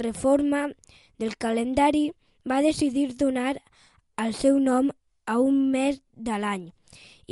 reforma 0.00 0.70
del 1.18 1.36
calendari 1.36 2.08
va 2.48 2.62
decidir 2.64 3.12
donar 3.20 3.58
el 4.24 4.32
seu 4.34 4.58
nom 4.58 4.86
a 5.26 5.34
un 5.44 5.56
mes 5.72 5.98
de 6.28 6.36
l'any 6.42 6.62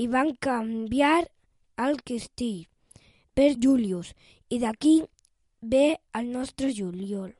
i 0.02 0.04
van 0.14 0.34
canviar 0.46 1.14
el 1.84 1.96
Cristi 2.10 2.50
per 3.38 3.54
Julius 3.66 4.10
i 4.52 4.58
d'aquí 4.64 4.92
ve 5.74 5.86
el 6.20 6.28
nostre 6.34 6.68
juliol. 6.76 7.32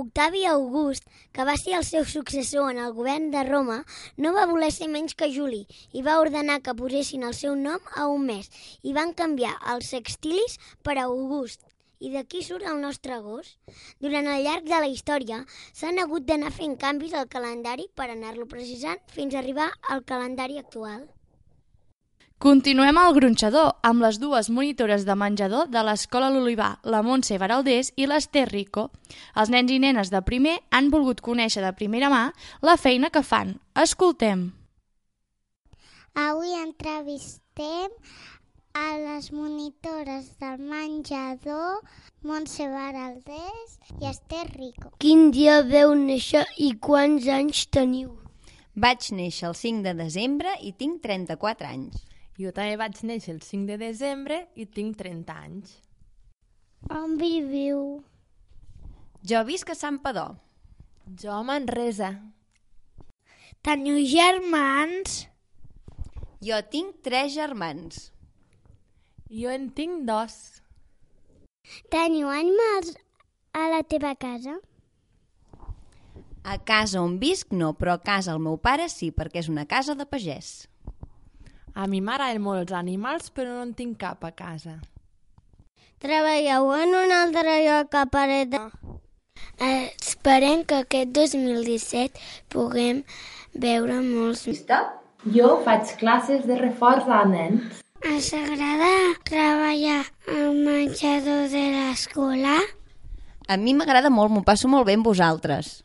Octavi 0.00 0.44
August, 0.46 1.08
que 1.34 1.44
va 1.48 1.56
ser 1.58 1.74
el 1.80 1.84
seu 1.88 2.06
successor 2.12 2.70
en 2.70 2.78
el 2.78 2.94
govern 2.94 3.26
de 3.34 3.42
Roma, 3.48 3.80
no 4.16 4.30
va 4.36 4.46
voler 4.46 4.70
ser 4.70 4.86
menys 4.92 5.18
que 5.18 5.32
Juli 5.34 5.64
i 5.90 6.06
va 6.06 6.20
ordenar 6.22 6.60
que 6.62 6.76
posessin 6.78 7.26
el 7.26 7.34
seu 7.34 7.58
nom 7.58 7.82
a 7.96 8.06
un 8.06 8.30
mes 8.30 8.46
i 8.86 8.94
van 8.94 9.16
canviar 9.24 9.56
els 9.74 9.90
sextilis 9.96 10.60
per 10.86 11.00
August. 11.02 11.66
I 12.00 12.10
d'aquí 12.14 12.40
surt 12.40 12.64
el 12.64 12.80
nostre 12.80 13.12
agost. 13.12 13.58
Durant 14.00 14.28
el 14.32 14.44
llarg 14.46 14.64
de 14.64 14.78
la 14.80 14.88
història 14.88 15.42
s'han 15.76 16.00
hagut 16.00 16.24
d'anar 16.24 16.52
fent 16.56 16.78
canvis 16.80 17.12
al 17.14 17.28
calendari 17.28 17.90
per 17.94 18.08
anar-lo 18.08 18.46
precisant 18.48 19.02
fins 19.12 19.34
a 19.34 19.42
arribar 19.42 19.68
al 19.92 20.04
calendari 20.08 20.56
actual. 20.58 21.02
Continuem 22.40 22.96
al 22.96 23.12
gronxador 23.12 23.74
amb 23.84 24.00
les 24.00 24.16
dues 24.16 24.48
monitores 24.48 25.02
de 25.04 25.12
menjador 25.22 25.66
de 25.68 25.82
l'Escola 25.84 26.30
L'Olivà, 26.32 26.70
la 26.88 27.02
Montse 27.04 27.36
Baraldés 27.36 27.90
i 28.00 28.06
l'Ester 28.08 28.46
Rico. 28.48 28.86
Els 29.36 29.52
nens 29.52 29.68
i 29.68 29.76
nenes 29.82 30.08
de 30.08 30.22
primer 30.24 30.56
han 30.72 30.88
volgut 30.94 31.20
conèixer 31.20 31.60
de 31.60 31.74
primera 31.76 32.08
mà 32.08 32.22
la 32.64 32.78
feina 32.80 33.12
que 33.12 33.20
fan. 33.20 33.58
Escoltem. 33.76 34.48
Avui 36.16 36.56
entrevistem 36.62 37.92
a 38.74 38.98
les 38.98 39.32
monitores 39.32 40.38
del 40.38 40.58
menjador 40.58 41.80
Montse 42.22 42.68
Baraldés 42.68 43.78
iEster 44.00 44.46
Rico. 44.54 44.92
Quin 44.98 45.30
dia 45.34 45.60
veu 45.66 45.94
néixer 45.94 46.44
i 46.58 46.72
quants 46.78 47.26
anys 47.28 47.66
teniu? 47.72 48.14
Vaig 48.74 49.10
néixer 49.16 49.48
el 49.48 49.56
5 49.58 49.82
de 49.86 49.94
desembre 49.98 50.52
i 50.62 50.72
tinc 50.72 51.02
34 51.02 51.66
anys. 51.66 52.04
Jo 52.40 52.52
també 52.56 52.76
vaig 52.80 53.00
néixer 53.04 53.34
el 53.34 53.42
5 53.44 53.66
de 53.72 53.78
desembre 53.80 54.38
i 54.54 54.66
tinc 54.66 54.96
30 55.00 55.34
anys. 55.34 55.74
On 56.88 57.18
viviu? 57.20 58.00
Jo 59.26 59.42
visc 59.44 59.72
a 59.72 59.76
Sant 59.76 59.98
Padó. 60.00 60.30
Jo 61.20 61.34
a 61.34 61.42
Manresa. 61.44 62.14
Teniu 63.60 63.98
germans? 64.08 65.26
Jo 66.40 66.62
tinc 66.72 67.02
tres 67.04 67.34
germans. 67.34 68.06
Jo 69.30 69.52
en 69.54 69.68
tinc 69.70 70.02
dos. 70.08 70.32
Teniu 71.86 72.26
animals 72.34 72.96
a 73.54 73.68
la 73.70 73.84
teva 73.86 74.16
casa? 74.18 74.56
A 76.42 76.56
casa 76.66 76.98
on 76.98 77.20
visc 77.22 77.52
no, 77.54 77.68
però 77.78 77.94
a 77.94 78.02
casa 78.02 78.32
el 78.34 78.40
meu 78.42 78.56
pare 78.58 78.88
sí, 78.90 79.12
perquè 79.14 79.38
és 79.44 79.50
una 79.52 79.68
casa 79.70 79.94
de 79.94 80.06
pagès. 80.10 80.48
A 81.78 81.86
mi 81.86 82.00
m'agraden 82.02 82.42
molt 82.42 82.64
els 82.64 82.74
animals, 82.74 83.30
però 83.30 83.54
no 83.54 83.68
en 83.68 83.74
tinc 83.78 84.00
cap 84.00 84.24
a 84.26 84.32
casa. 84.34 84.80
Treballeu 86.02 86.72
en 86.74 86.96
un 86.98 87.14
altre 87.14 87.54
lloc 87.68 87.94
a 87.94 88.06
paret 88.10 88.50
de... 88.50 88.64
Eh, 89.62 89.92
esperem 89.94 90.64
que 90.64 90.80
aquest 90.82 91.12
2017 91.14 92.18
puguem 92.50 93.04
veure 93.54 94.00
molts... 94.08 94.48
Jo 95.36 95.52
faig 95.62 95.94
classes 96.02 96.42
de 96.50 96.58
reforç 96.58 97.06
a 97.06 97.22
nens. 97.28 97.78
Us 98.00 98.32
agrada 98.32 99.12
treballar 99.28 100.06
al 100.26 100.54
menjador 100.56 101.50
de 101.52 101.64
l'escola? 101.68 102.54
A 103.44 103.58
mi 103.60 103.74
m'agrada 103.76 104.08
molt, 104.08 104.32
m'ho 104.32 104.40
passo 104.40 104.70
molt 104.72 104.86
bé 104.88 104.94
amb 104.96 105.04
vosaltres. 105.04 105.82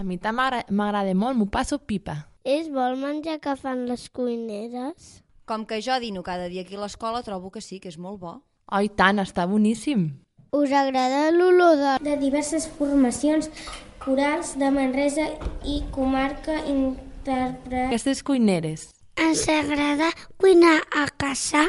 A 0.00 0.02
mi 0.02 0.16
també 0.16 0.62
m'agrada 0.72 1.12
molt, 1.12 1.36
m'ho 1.36 1.50
passo 1.52 1.76
pipa. 1.76 2.22
És 2.40 2.70
vol 2.72 2.96
menjar 2.96 3.36
que 3.44 3.52
fan 3.60 3.84
les 3.84 4.08
cuineres? 4.08 5.20
Com 5.44 5.66
que 5.68 5.82
jo 5.84 6.00
dino 6.00 6.24
cada 6.24 6.48
dia 6.48 6.64
aquí 6.64 6.80
a 6.80 6.80
l'escola, 6.86 7.20
trobo 7.22 7.52
que 7.52 7.60
sí, 7.60 7.82
que 7.84 7.92
és 7.92 8.00
molt 8.00 8.20
bo. 8.24 8.38
Oh, 8.72 8.82
tant, 8.96 9.20
està 9.20 9.44
boníssim. 9.44 10.08
Us 10.56 10.72
agrada 10.72 11.28
l'olor 11.36 11.76
de... 11.76 11.96
de 12.00 12.16
diverses 12.16 12.64
formacions 12.78 13.52
corals 14.00 14.56
de 14.56 14.72
Manresa 14.72 15.34
i 15.68 15.82
comarca 15.92 16.62
interpret... 16.64 17.90
Aquestes 17.90 18.24
cuineres. 18.24 18.94
Ens 19.18 19.48
agrada 19.50 20.12
cuinar 20.36 20.78
a 20.94 21.08
casa? 21.10 21.66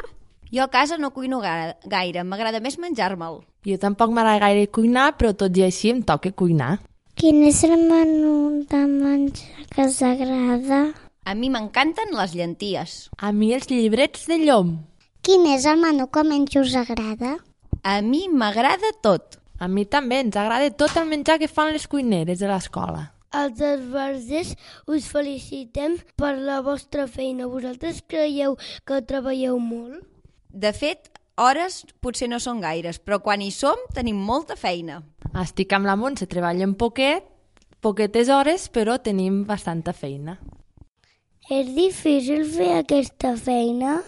Jo 0.53 0.63
a 0.63 0.69
casa 0.69 0.97
no 0.97 1.09
cuino 1.11 1.41
gaire, 1.41 2.23
m'agrada 2.23 2.61
més 2.61 2.77
menjar-me'l. 2.77 3.39
Jo 3.65 3.77
tampoc 3.81 4.13
m'agrada 4.13 4.43
gaire 4.43 4.67
cuinar, 4.69 5.15
però 5.17 5.33
tot 5.33 5.57
i 5.57 5.65
així 5.65 5.89
em 5.89 6.03
toca 6.05 6.29
cuinar. 6.31 6.77
Quin 7.17 7.41
és 7.43 7.63
el 7.65 7.75
menú 7.89 8.63
de 8.69 8.83
menjar 8.85 9.65
que 9.73 9.87
us 9.89 9.97
agrada? 10.05 10.93
A 11.25 11.33
mi 11.33 11.49
m'encanten 11.49 12.13
les 12.15 12.37
llenties. 12.37 13.09
A 13.17 13.33
mi 13.33 13.51
els 13.57 13.67
llibrets 13.69 14.29
de 14.29 14.37
llom. 14.45 14.77
Quin 15.25 15.49
és 15.49 15.65
el 15.65 15.81
menú 15.81 16.07
que 16.13 16.23
menys 16.23 16.55
us 16.61 16.77
agrada? 16.77 17.39
A 17.83 18.01
mi 18.05 18.27
m'agrada 18.29 18.93
tot. 19.01 19.39
A 19.59 19.67
mi 19.67 19.89
també 19.89 20.21
ens 20.23 20.37
agrada 20.37 20.69
tot 20.71 20.95
el 21.01 21.09
menjar 21.09 21.41
que 21.41 21.49
fan 21.49 21.73
les 21.73 21.89
cuineres 21.89 22.39
de 22.39 22.47
l'escola. 22.47 23.09
Els 23.29 23.61
esbarzers 23.61 24.55
us 24.89 25.07
felicitem 25.11 25.99
per 26.17 26.33
la 26.37 26.61
vostra 26.65 27.05
feina. 27.07 27.47
Vosaltres 27.47 28.01
creieu 28.09 28.57
que 28.85 29.01
treballeu 29.05 29.59
molt? 29.61 30.01
De 30.49 30.71
fet, 30.73 31.11
hores 31.37 31.83
potser 32.01 32.29
no 32.31 32.39
són 32.41 32.61
gaires, 32.63 32.97
però 32.97 33.19
quan 33.21 33.41
hi 33.45 33.51
som 33.53 33.77
tenim 33.93 34.17
molta 34.17 34.57
feina. 34.57 35.03
Estic 35.37 35.75
amb 35.77 35.85
la 35.85 35.95
Montse, 35.95 36.25
treballem 36.25 36.73
poquet, 36.73 37.27
poquetes 37.85 38.31
hores, 38.33 38.65
però 38.73 38.97
tenim 38.97 39.43
bastanta 39.45 39.93
feina. 39.93 40.39
És 41.49 41.69
difícil 41.75 42.43
fer 42.49 42.71
aquesta 42.79 43.35
feina? 43.37 43.99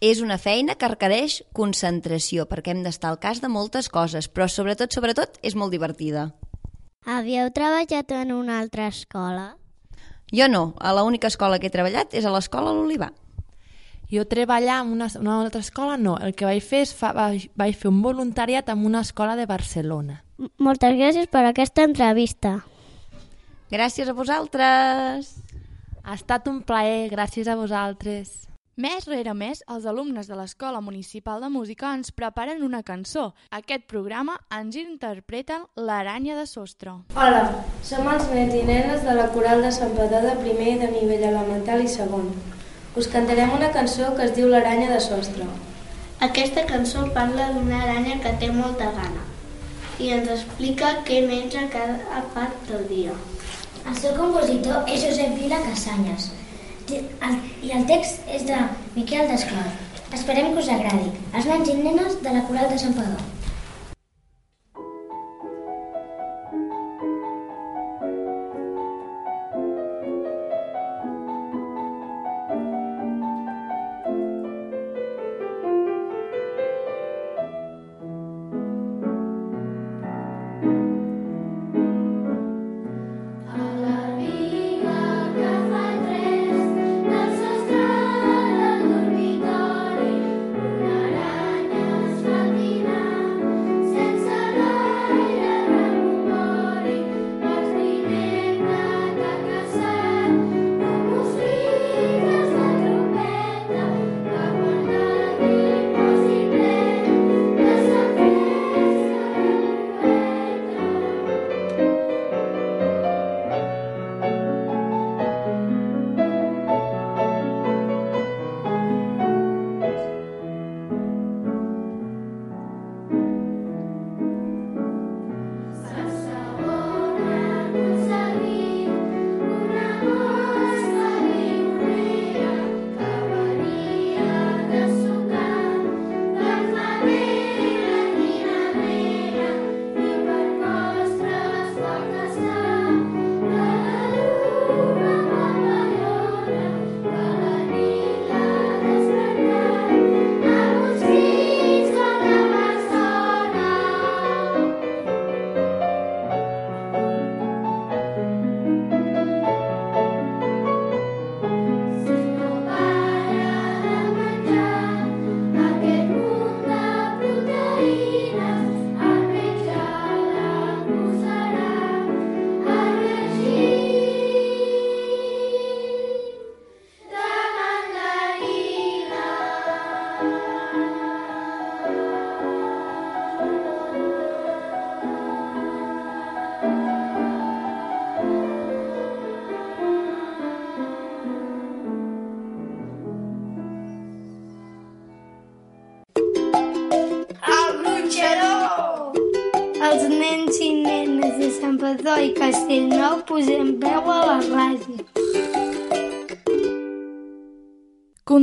És 0.00 0.20
una 0.24 0.38
feina 0.42 0.74
que 0.74 0.90
requereix 0.90 1.40
concentració, 1.54 2.46
perquè 2.50 2.74
hem 2.74 2.82
d'estar 2.82 3.10
al 3.12 3.22
cas 3.22 3.42
de 3.42 3.50
moltes 3.52 3.90
coses, 3.92 4.26
però 4.26 4.48
sobretot, 4.48 4.90
sobretot, 4.90 5.38
és 5.42 5.54
molt 5.54 5.70
divertida. 5.76 6.32
Havíeu 7.06 7.48
treballat 7.48 8.12
en 8.12 8.32
una 8.32 8.58
altra 8.60 8.86
escola? 8.86 9.56
Jo 10.30 10.48
no, 10.52 10.74
a 10.78 10.92
l'única 10.92 11.30
escola 11.32 11.58
que 11.58 11.70
he 11.70 11.72
treballat 11.72 12.12
és 12.12 12.26
a 12.28 12.32
l'escola 12.32 12.74
L'Olivar. 12.76 13.14
Jo 14.12 14.26
treballar 14.28 14.82
en 14.82 14.92
una, 14.92 15.08
una 15.18 15.38
altra 15.40 15.62
escola 15.64 15.96
no, 15.96 16.18
el 16.20 16.34
que 16.34 16.44
vaig 16.44 16.60
fer 16.60 16.82
és 16.84 16.92
fa, 16.92 17.14
vaig, 17.16 17.48
vaig 17.56 17.78
fer 17.78 17.88
un 17.88 18.02
voluntariat 18.02 18.68
en 18.68 18.84
una 18.84 19.00
escola 19.00 19.36
de 19.38 19.46
Barcelona. 19.48 20.20
Moltes 20.58 20.98
gràcies 20.98 21.30
per 21.32 21.46
aquesta 21.46 21.86
entrevista. 21.88 22.58
Gràcies 23.72 24.10
a 24.10 24.16
vosaltres. 24.18 25.32
Ha 26.04 26.14
estat 26.18 26.52
un 26.52 26.60
plaer, 26.66 27.08
gràcies 27.08 27.48
a 27.48 27.56
vosaltres. 27.56 28.49
Més 28.80 29.04
rere 29.04 29.32
més, 29.36 29.58
els 29.74 29.84
alumnes 29.90 30.28
de 30.30 30.36
l'Escola 30.38 30.78
Municipal 30.80 31.42
de 31.44 31.48
Música 31.52 31.90
ens 31.96 32.12
preparen 32.16 32.62
una 32.64 32.78
cançó. 32.90 33.24
Aquest 33.58 33.82
programa 33.92 34.38
ens 34.56 34.78
interpreten 34.80 35.66
l'Aranya 35.88 36.38
de 36.38 36.46
Sostre. 36.48 36.94
Hola, 37.12 37.42
som 37.84 38.08
els 38.14 38.30
nens 38.32 38.56
i 38.56 38.62
nenes 38.70 39.04
de 39.04 39.18
la 39.18 39.28
Coral 39.34 39.60
de 39.66 39.74
Sant 39.76 39.92
Padà 39.98 40.22
de 40.24 40.32
primer 40.40 40.78
de 40.80 40.88
nivell 40.94 41.26
elemental 41.34 41.84
i 41.84 41.92
segon. 41.96 42.32
Us 42.96 43.10
cantarem 43.12 43.52
una 43.58 43.68
cançó 43.76 44.14
que 44.16 44.24
es 44.30 44.34
diu 44.38 44.48
L'Aranya 44.48 44.88
de 44.94 45.04
Sostre. 45.10 45.52
Aquesta 46.30 46.64
cançó 46.72 47.04
parla 47.20 47.52
d'una 47.52 47.84
aranya 47.84 48.16
que 48.24 48.36
té 48.40 48.48
molta 48.48 48.94
gana 48.96 49.28
i 50.00 50.14
ens 50.16 50.32
explica 50.38 50.96
què 51.04 51.20
menja 51.28 51.68
cada 51.76 52.24
part 52.32 52.68
del 52.72 52.88
dia. 52.88 53.22
El 53.84 54.04
seu 54.04 54.16
compositor 54.16 54.88
és 54.88 55.04
Josep 55.04 55.36
Vila 55.36 55.60
Casanyes 55.68 56.32
i 56.98 57.72
el 57.76 57.86
text 57.90 58.26
és 58.30 58.46
de 58.48 58.58
Miquel 58.96 59.30
Desclot. 59.30 59.88
Esperem 60.16 60.54
que 60.54 60.64
us 60.64 60.70
agradi. 60.74 61.12
Els 61.34 61.46
nens 61.46 61.70
i 61.70 61.76
nenes 61.78 62.18
de 62.24 62.32
la 62.34 62.46
Coral 62.48 62.72
de 62.72 62.80
Sant 62.82 62.96
Padó. 62.98 63.39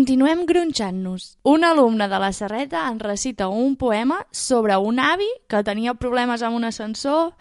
Continuem 0.08 0.46
gronxant-nos. 0.48 1.24
Un 1.44 1.66
alumne 1.68 2.06
de 2.08 2.18
la 2.24 2.30
Serreta 2.32 2.86
ens 2.88 3.02
recita 3.04 3.50
un 3.52 3.74
poema 3.76 4.22
sobre 4.32 4.78
un 4.80 5.02
avi 5.04 5.28
que 5.52 5.60
tenia 5.68 5.98
problemes 6.00 6.46
amb 6.48 6.56
un 6.56 6.64
ascensor. 6.64 7.34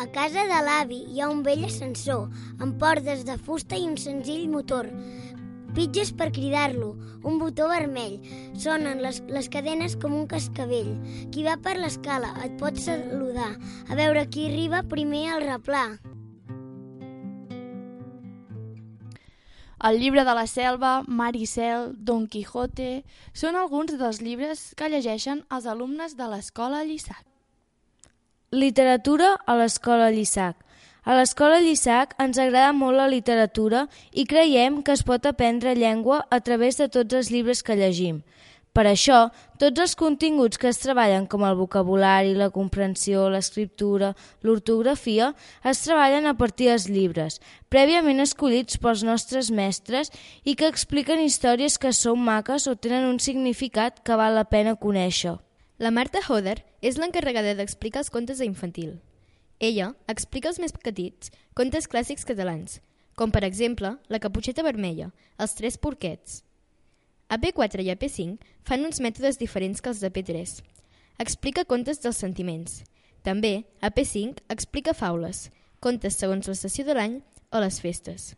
A 0.00 0.06
casa 0.14 0.46
de 0.48 0.60
l'avi 0.64 1.02
hi 1.12 1.20
ha 1.20 1.28
un 1.28 1.42
vell 1.44 1.66
ascensor, 1.66 2.30
amb 2.64 2.78
portes 2.80 3.26
de 3.28 3.36
fusta 3.36 3.76
i 3.76 3.84
un 3.84 3.98
senzill 4.00 4.46
motor. 4.48 4.88
Pitges 5.76 6.14
per 6.16 6.30
cridar-lo, 6.32 6.94
un 7.28 7.36
botó 7.42 7.68
vermell. 7.68 8.16
Sonen 8.56 9.04
les, 9.04 9.20
les 9.28 9.50
cadenes 9.52 9.98
com 10.00 10.16
un 10.16 10.24
cascavell. 10.32 10.94
Qui 11.28 11.44
va 11.44 11.58
per 11.60 11.76
l'escala 11.76 12.32
et 12.40 12.56
pot 12.56 12.80
saludar. 12.80 13.52
A 13.92 14.00
veure 14.00 14.24
qui 14.32 14.48
arriba 14.48 14.80
primer 14.96 15.26
al 15.34 15.44
replà. 15.44 15.90
El 19.80 19.96
llibre 19.98 20.24
de 20.28 20.34
la 20.36 20.46
selva, 20.46 21.02
Maricel, 21.06 21.92
Don 21.96 22.26
Quijote... 22.28 23.02
Són 23.32 23.56
alguns 23.56 23.94
dels 23.96 24.18
llibres 24.20 24.74
que 24.76 24.90
llegeixen 24.92 25.40
els 25.48 25.64
alumnes 25.64 26.16
de 26.18 26.26
l'escola 26.28 26.82
Llissac. 26.84 27.22
Literatura 28.52 29.36
a 29.46 29.54
l'escola 29.56 30.10
Llissac. 30.12 30.58
A 31.08 31.16
l'escola 31.16 31.62
Llissac 31.64 32.12
ens 32.20 32.36
agrada 32.36 32.74
molt 32.76 33.00
la 33.00 33.08
literatura 33.08 33.86
i 34.12 34.26
creiem 34.28 34.82
que 34.84 34.92
es 34.92 35.04
pot 35.06 35.24
aprendre 35.24 35.72
llengua 35.78 36.26
a 36.28 36.42
través 36.44 36.76
de 36.76 36.90
tots 36.92 37.16
els 37.16 37.30
llibres 37.32 37.64
que 37.64 37.78
llegim. 37.78 38.20
Per 38.70 38.84
això, 38.86 39.32
tots 39.58 39.82
els 39.82 39.96
continguts 39.98 40.58
que 40.60 40.68
es 40.70 40.78
treballen 40.78 41.24
com 41.26 41.42
el 41.42 41.56
vocabulari, 41.58 42.36
la 42.38 42.52
comprensió, 42.54 43.24
l'escriptura, 43.28 44.12
l'ortografia, 44.46 45.32
es 45.66 45.80
treballen 45.82 46.28
a 46.30 46.36
partir 46.38 46.68
dels 46.70 46.86
llibres, 46.86 47.40
prèviament 47.68 48.22
escollits 48.22 48.78
pels 48.78 49.02
nostres 49.02 49.50
mestres 49.50 50.12
i 50.44 50.54
que 50.54 50.70
expliquen 50.70 51.18
històries 51.24 51.80
que 51.82 51.90
són 51.90 52.22
maques 52.22 52.68
o 52.70 52.76
tenen 52.76 53.08
un 53.08 53.18
significat 53.18 53.98
que 54.06 54.18
val 54.20 54.38
la 54.38 54.46
pena 54.46 54.76
conèixer. 54.78 55.34
La 55.82 55.90
Marta 55.90 56.22
Hoder 56.22 56.60
és 56.80 57.00
l'encarregada 57.00 57.56
d'explicar 57.58 58.04
els 58.04 58.12
contes 58.14 58.38
a 58.38 58.46
infantil. 58.46 59.00
Ella 59.58 59.90
explica 60.06 60.48
als 60.52 60.60
més 60.62 60.76
petits 60.76 61.34
contes 61.58 61.90
clàssics 61.90 62.24
catalans, 62.28 62.78
com 63.18 63.34
per 63.34 63.42
exemple 63.44 63.96
La 64.08 64.22
caputxeta 64.22 64.62
vermella, 64.62 65.10
Els 65.40 65.58
tres 65.58 65.76
porquets, 65.76 66.44
a 67.30 67.38
P4 67.38 67.84
i 67.86 67.92
a 67.92 67.96
P5 67.96 68.42
fan 68.66 68.82
uns 68.84 68.98
mètodes 68.98 69.38
diferents 69.38 69.78
que 69.80 69.92
els 69.92 70.02
de 70.02 70.10
P3. 70.10 70.56
Explica 71.22 71.64
contes 71.64 72.02
dels 72.02 72.18
sentiments. 72.18 72.80
També, 73.22 73.68
a 73.80 73.92
P5, 73.94 74.42
explica 74.50 74.96
faules, 74.96 75.46
contes 75.78 76.18
segons 76.18 76.48
l'estació 76.50 76.84
de 76.88 76.96
l'any 76.98 77.20
o 77.54 77.60
les 77.62 77.78
festes. 77.84 78.32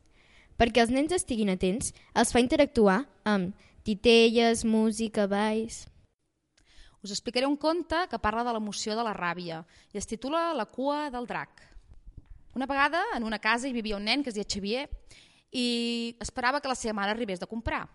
Perquè 0.61 0.85
els 0.85 0.93
nens 0.93 1.15
estiguin 1.17 1.55
atents, 1.55 1.95
els 2.13 2.35
fa 2.35 2.43
interactuar 2.45 3.07
amb 3.25 3.57
titelles, 3.87 4.67
música, 4.69 5.27
balls... 5.27 5.87
Us 7.03 7.11
explicaré 7.11 7.49
un 7.49 7.57
conte 7.59 8.05
que 8.07 8.21
parla 8.23 8.45
de 8.47 8.53
l'emoció 8.55 8.95
de 8.95 9.03
la 9.03 9.17
ràbia 9.17 9.65
i 9.91 9.99
es 9.99 10.07
titula 10.07 10.53
La 10.55 10.69
cua 10.71 11.09
del 11.11 11.27
drac. 11.27 11.65
Una 12.55 12.69
vegada, 12.71 13.01
en 13.17 13.25
una 13.27 13.41
casa, 13.43 13.67
hi 13.67 13.75
vivia 13.75 13.97
un 13.97 14.05
nen 14.07 14.23
que 14.23 14.31
es 14.31 14.37
deia 14.37 14.47
Xavier 14.47 14.85
i 15.51 16.15
esperava 16.23 16.61
que 16.61 16.71
la 16.71 16.79
seva 16.79 16.95
mare 17.01 17.11
arribés 17.11 17.43
de 17.43 17.51
comprar. 17.51 17.89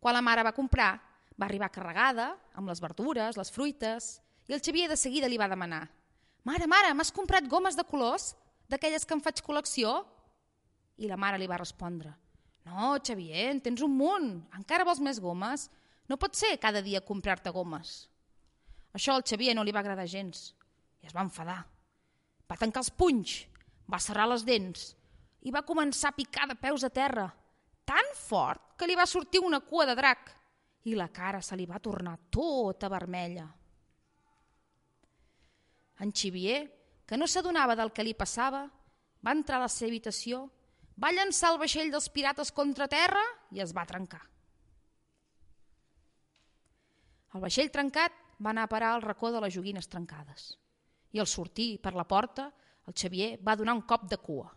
Quan 0.00 0.16
la 0.16 0.24
mare 0.24 0.44
va 0.46 0.56
comprar, 0.56 0.94
va 1.36 1.46
arribar 1.46 1.70
carregada 1.72 2.32
amb 2.56 2.68
les 2.68 2.80
verdures, 2.80 3.36
les 3.36 3.52
fruites, 3.52 4.14
i 4.48 4.56
el 4.56 4.62
Xavier 4.64 4.88
de 4.90 4.96
seguida 4.96 5.28
li 5.28 5.38
va 5.40 5.48
demanar 5.48 5.84
«Mare, 6.48 6.64
mare, 6.66 6.94
m'has 6.96 7.12
comprat 7.12 7.44
gomes 7.52 7.76
de 7.76 7.84
colors? 7.84 8.32
D'aquelles 8.72 9.04
que 9.04 9.12
em 9.14 9.20
faig 9.20 9.42
col·lecció?» 9.44 9.92
I 11.00 11.08
la 11.08 11.18
mare 11.20 11.38
li 11.38 11.48
va 11.48 11.60
respondre 11.60 12.14
«No, 12.64 12.96
Xavier, 12.96 13.50
en 13.52 13.60
tens 13.60 13.82
un 13.84 13.92
munt, 13.96 14.30
encara 14.56 14.86
vols 14.88 15.02
més 15.04 15.20
gomes? 15.20 15.68
No 16.08 16.18
pot 16.20 16.36
ser 16.36 16.56
cada 16.60 16.80
dia 16.82 17.04
comprar-te 17.04 17.52
gomes». 17.52 18.08
Això 18.96 19.14
al 19.14 19.24
Xavier 19.26 19.54
no 19.54 19.62
li 19.62 19.72
va 19.72 19.84
agradar 19.84 20.08
gens 20.10 20.50
i 21.00 21.06
es 21.06 21.14
va 21.14 21.22
enfadar. 21.22 21.60
Va 22.50 22.58
tancar 22.58 22.82
els 22.82 22.90
punys, 22.90 23.36
va 23.86 24.00
serrar 24.02 24.26
les 24.32 24.42
dents 24.48 24.94
i 25.46 25.52
va 25.54 25.64
començar 25.66 26.10
a 26.10 26.16
picar 26.16 26.48
de 26.50 26.56
peus 26.58 26.82
a 26.84 26.90
terra 26.90 27.28
tan 27.90 28.12
fort 28.14 28.76
que 28.78 28.86
li 28.86 28.94
va 28.94 29.08
sortir 29.10 29.42
una 29.42 29.58
cua 29.66 29.88
de 29.88 29.96
drac 29.98 30.30
i 30.86 30.94
la 30.94 31.08
cara 31.12 31.42
se 31.42 31.58
li 31.58 31.66
va 31.66 31.82
tornar 31.82 32.14
tota 32.30 32.88
vermella. 32.88 33.48
En 36.00 36.14
Xivier, 36.16 36.60
que 37.04 37.18
no 37.18 37.26
s'adonava 37.28 37.74
del 37.76 37.90
que 37.92 38.06
li 38.06 38.14
passava, 38.14 38.62
va 39.20 39.34
entrar 39.36 39.58
a 39.58 39.66
la 39.66 39.72
seva 39.72 39.90
habitació, 39.90 40.46
va 40.96 41.10
llançar 41.12 41.50
el 41.52 41.58
vaixell 41.60 41.90
dels 41.92 42.08
pirates 42.14 42.54
contra 42.56 42.88
terra 42.88 43.24
i 43.52 43.60
es 43.60 43.74
va 43.76 43.84
trencar. 43.88 44.22
El 47.34 47.44
vaixell 47.44 47.70
trencat 47.74 48.14
va 48.40 48.54
anar 48.54 48.64
a 48.64 48.72
parar 48.72 48.94
al 48.94 49.04
racó 49.04 49.30
de 49.34 49.42
les 49.44 49.54
joguines 49.54 49.90
trencades 49.90 50.54
i 51.12 51.20
al 51.20 51.28
sortir 51.28 51.74
per 51.82 51.92
la 51.98 52.06
porta 52.08 52.48
el 52.86 52.94
Xavier 52.96 53.36
va 53.44 53.58
donar 53.58 53.76
un 53.76 53.84
cop 53.86 54.06
de 54.10 54.16
cua. 54.18 54.48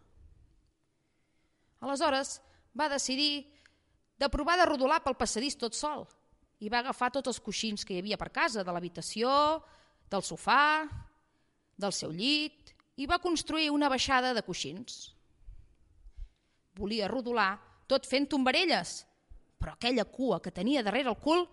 Aleshores, 1.84 2.38
va 2.78 2.90
decidir 2.90 3.46
de 4.20 4.30
provar 4.30 4.58
de 4.60 4.68
rodolar 4.70 5.02
pel 5.04 5.18
passadís 5.20 5.58
tot 5.60 5.76
sol 5.78 6.06
i 6.64 6.70
va 6.72 6.80
agafar 6.84 7.12
tots 7.12 7.32
els 7.32 7.42
coixins 7.44 7.84
que 7.84 7.96
hi 7.96 8.02
havia 8.02 8.18
per 8.18 8.30
casa, 8.32 8.64
de 8.64 8.72
l'habitació, 8.72 9.30
del 10.10 10.24
sofà, 10.24 10.86
del 11.76 11.92
seu 11.92 12.14
llit, 12.16 12.72
i 12.96 13.08
va 13.10 13.20
construir 13.20 13.72
una 13.74 13.90
baixada 13.92 14.32
de 14.38 14.44
coixins. 14.46 15.12
Volia 16.78 17.10
rodolar 17.12 17.58
tot 17.90 18.08
fent 18.08 18.30
tombarelles, 18.32 19.02
però 19.60 19.74
aquella 19.74 20.06
cua 20.06 20.40
que 20.42 20.54
tenia 20.56 20.86
darrere 20.86 21.12
el 21.12 21.20
cul 21.20 21.44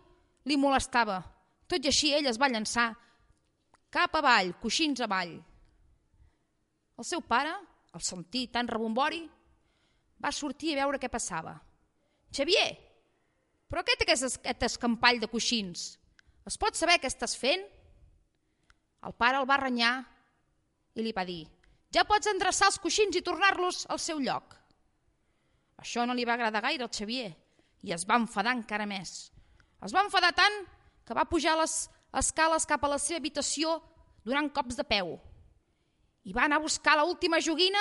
li 0.46 0.56
molestava. 0.56 1.18
Tot 1.66 1.83
i 1.85 1.90
així 1.90 2.12
ell 2.14 2.28
es 2.30 2.38
va 2.38 2.50
llançar 2.52 2.92
cap 3.90 4.14
avall, 4.14 4.54
coixins 4.62 5.02
avall. 5.02 5.35
El 7.00 7.06
seu 7.06 7.22
pare, 7.24 7.52
al 7.96 8.02
sentir 8.04 8.46
tan 8.54 8.68
rebombori, 8.70 9.24
va 10.22 10.33
sortir 10.33 10.74
a 10.74 10.83
veure 10.83 11.00
què 11.00 11.11
passava. 11.12 11.54
Xavier, 12.37 12.68
però 13.70 13.83
què 13.87 13.96
té 13.98 14.06
aquest 14.06 14.66
escampall 14.66 15.20
de 15.22 15.30
coixins? 15.30 15.94
Es 16.46 16.59
pot 16.59 16.76
saber 16.76 16.98
què 17.00 17.11
estàs 17.11 17.37
fent? 17.38 17.62
El 19.06 19.16
pare 19.16 19.40
el 19.40 19.48
va 19.48 19.61
renyar 19.61 19.94
i 20.94 21.04
li 21.04 21.14
va 21.16 21.24
dir 21.24 21.44
ja 21.94 22.06
pots 22.06 22.30
endreçar 22.30 22.70
els 22.70 22.78
coixins 22.78 23.16
i 23.18 23.22
tornar-los 23.26 23.85
al 23.90 23.98
seu 23.98 24.20
lloc. 24.22 24.54
Això 25.83 26.04
no 26.06 26.14
li 26.14 26.26
va 26.28 26.37
agradar 26.37 26.62
gaire 26.62 26.87
al 26.87 26.92
Xavier 26.94 27.30
i 27.83 27.94
es 27.96 28.04
va 28.06 28.18
enfadar 28.20 28.54
encara 28.54 28.87
més. 28.87 29.30
Es 29.83 29.94
va 29.96 30.04
enfadar 30.04 30.30
tant 30.37 30.61
que 31.06 31.16
va 31.16 31.26
pujar 31.26 31.56
les 31.59 31.88
escales 32.20 32.66
cap 32.68 32.85
a 32.85 32.92
la 32.92 32.98
seva 33.02 33.18
habitació 33.18 33.80
donant 34.24 34.52
cops 34.54 34.78
de 34.78 34.85
peu. 34.87 35.16
I 36.28 36.37
va 36.37 36.44
anar 36.44 36.61
a 36.61 36.66
buscar 36.66 36.94
l'última 36.98 37.11
última 37.11 37.40
joguina, 37.40 37.80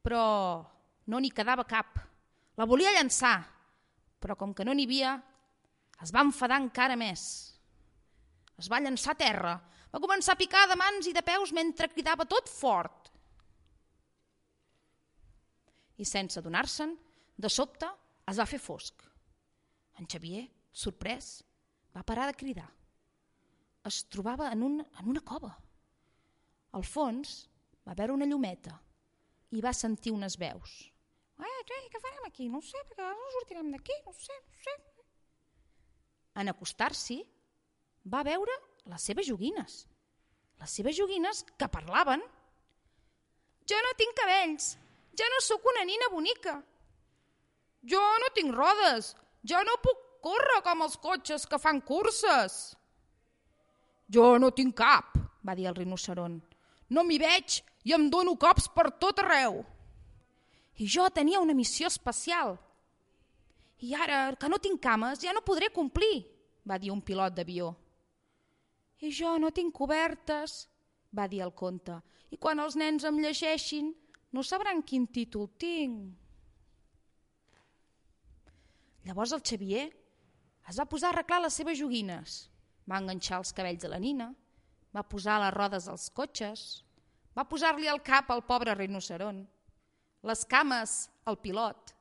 però 0.00 0.24
no 1.06 1.20
n'hi 1.20 1.30
quedava 1.32 1.64
cap. 1.68 1.98
La 2.58 2.66
volia 2.68 2.92
llançar, 2.92 3.38
però 4.20 4.36
com 4.36 4.52
que 4.54 4.66
no 4.66 4.74
n'hi 4.76 4.86
havia, 4.88 5.14
es 6.04 6.12
va 6.12 6.24
enfadar 6.26 6.60
encara 6.60 6.96
més. 6.98 7.22
Es 8.60 8.68
va 8.68 8.80
llançar 8.80 9.14
a 9.14 9.20
terra, 9.20 9.54
va 9.90 10.02
començar 10.02 10.34
a 10.36 10.40
picar 10.40 10.66
de 10.68 10.76
mans 10.78 11.08
i 11.08 11.14
de 11.16 11.22
peus 11.24 11.52
mentre 11.56 11.90
cridava 11.92 12.28
tot 12.28 12.50
fort. 12.52 13.08
I 16.00 16.04
sense 16.08 16.38
adonar-se'n, 16.40 16.92
de 17.40 17.48
sobte 17.48 17.88
es 18.28 18.40
va 18.40 18.48
fer 18.48 18.60
fosc. 18.60 19.02
En 20.00 20.08
Xavier, 20.08 20.44
sorprès, 20.72 21.40
va 21.96 22.04
parar 22.06 22.28
de 22.30 22.36
cridar. 22.36 22.68
Es 23.84 24.04
trobava 24.12 24.50
en, 24.52 24.62
un, 24.62 24.78
en 24.80 25.08
una 25.08 25.24
cova. 25.24 25.50
Al 26.76 26.84
fons 26.86 27.48
va 27.88 27.96
veure 27.96 28.14
una 28.14 28.28
llumeta 28.28 28.76
i 29.50 29.62
va 29.64 29.72
sentir 29.74 30.12
unes 30.14 30.36
veus. 30.38 30.90
Eh, 31.40 31.60
què 31.66 32.00
farem 32.00 32.26
aquí? 32.26 32.48
No 32.48 32.60
sé, 32.64 32.80
perquè 32.88 33.06
no 33.06 33.30
sortirem 33.36 33.70
d'aquí, 33.74 33.96
no 34.06 34.12
sé, 34.14 34.36
no 34.46 34.64
sé. 34.64 34.74
En 36.40 36.50
acostar-s'hi, 36.52 37.18
va 38.12 38.22
veure 38.26 38.52
les 38.90 39.06
seves 39.10 39.26
joguines. 39.28 39.80
Les 40.60 40.76
seves 40.76 40.96
joguines 40.96 41.42
que 41.58 41.68
parlaven. 41.72 42.22
Jo 43.68 43.78
no 43.86 43.96
tinc 43.98 44.16
cabells, 44.18 44.74
ja 45.16 45.28
no 45.32 45.40
sóc 45.44 45.66
una 45.72 45.84
nina 45.88 46.10
bonica. 46.12 46.58
Jo 47.90 48.00
no 48.20 48.30
tinc 48.36 48.54
rodes, 48.54 49.14
ja 49.46 49.62
no 49.64 49.78
puc 49.82 50.06
córrer 50.24 50.60
com 50.64 50.84
els 50.84 50.98
cotxes 51.00 51.46
que 51.48 51.58
fan 51.58 51.80
curses. 51.80 52.60
Jo 54.10 54.36
no 54.42 54.50
tinc 54.52 54.76
cap, 54.76 55.14
va 55.46 55.56
dir 55.56 55.68
el 55.70 55.78
rinoceron. 55.78 56.40
No 56.90 57.04
m'hi 57.06 57.20
veig 57.22 57.60
i 57.84 57.94
em 57.96 58.08
dono 58.12 58.36
cops 58.36 58.68
per 58.74 58.90
tot 59.02 59.22
arreu. 59.22 59.62
I 60.80 60.88
jo 60.88 61.06
tenia 61.12 61.40
una 61.40 61.56
missió 61.56 61.88
especial. 61.88 62.56
I 63.80 63.94
ara 63.96 64.20
que 64.36 64.48
no 64.48 64.60
tinc 64.60 64.80
cames 64.84 65.22
ja 65.24 65.32
no 65.32 65.44
podré 65.44 65.70
complir, 65.72 66.26
va 66.68 66.78
dir 66.78 66.92
un 66.92 67.00
pilot 67.00 67.36
d'avió. 67.36 67.72
I 69.00 69.12
jo 69.16 69.36
no 69.40 69.50
tinc 69.56 69.72
cobertes, 69.76 70.66
va 71.16 71.26
dir 71.28 71.40
el 71.44 71.54
conte, 71.56 71.96
i 72.30 72.36
quan 72.36 72.60
els 72.60 72.76
nens 72.76 73.06
em 73.08 73.16
llegeixin 73.18 73.94
no 74.36 74.44
sabran 74.44 74.82
quin 74.86 75.06
títol 75.08 75.48
tinc. 75.58 76.12
Llavors 79.08 79.32
el 79.32 79.40
Xavier 79.40 79.88
es 80.68 80.78
va 80.78 80.86
posar 80.86 81.08
a 81.08 81.14
arreglar 81.14 81.40
les 81.46 81.56
seves 81.56 81.78
joguines, 81.80 82.36
va 82.84 83.00
enganxar 83.00 83.40
els 83.40 83.54
cabells 83.56 83.86
a 83.88 83.90
la 83.94 83.98
nina, 84.02 84.28
va 84.94 85.06
posar 85.08 85.40
les 85.40 85.54
rodes 85.56 85.88
als 85.88 86.10
cotxes, 86.12 86.84
va 87.40 87.48
posar-li 87.48 87.88
al 87.88 88.02
cap 88.04 88.28
al 88.28 88.42
pobre 88.44 88.74
rinoceron, 88.76 89.40
les 90.28 90.44
cames 90.44 91.08
al 91.30 91.38
pilot, 91.40 91.94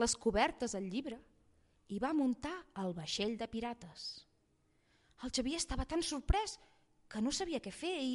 les 0.00 0.16
cobertes 0.16 0.72
al 0.78 0.86
llibre 0.88 1.18
i 1.92 1.98
va 2.00 2.14
muntar 2.16 2.54
el 2.80 2.94
vaixell 2.96 3.36
de 3.36 3.48
pirates. 3.50 4.06
El 5.20 5.32
Xavier 5.36 5.60
estava 5.60 5.84
tan 5.84 6.00
sorprès 6.00 6.56
que 7.12 7.20
no 7.20 7.32
sabia 7.34 7.60
què 7.60 7.72
fer 7.74 7.92
i, 8.00 8.14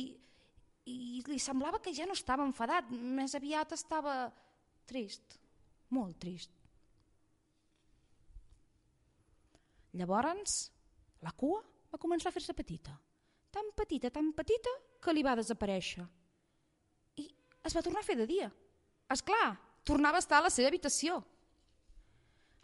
i 0.89 1.21
li 1.27 1.37
semblava 1.37 1.83
que 1.83 1.93
ja 1.93 2.09
no 2.09 2.17
estava 2.17 2.47
enfadat, 2.47 2.89
més 2.89 3.37
aviat 3.37 3.77
estava 3.77 4.15
trist, 4.89 5.37
molt 5.93 6.17
trist. 6.17 6.49
Llavors, 9.93 10.57
la 11.21 11.31
cua 11.37 11.61
va 11.93 12.01
començar 12.01 12.31
a 12.31 12.35
fer-se 12.35 12.57
petita. 12.57 12.97
Tan 13.53 13.69
petita, 13.77 14.09
tan 14.09 14.33
petita, 14.33 14.71
que 14.99 15.13
li 15.13 15.21
va 15.23 15.37
desaparèixer. 15.37 16.03
Es 17.65 17.75
va 17.75 17.83
tornar 17.85 18.03
a 18.03 18.07
fer 18.07 18.17
de 18.19 18.27
dia. 18.29 18.49
És 19.11 19.23
clar, 19.25 19.55
tornava 19.87 20.19
a 20.19 20.23
estar 20.23 20.39
a 20.39 20.45
la 20.47 20.53
seva 20.53 20.69
habitació. 20.71 21.19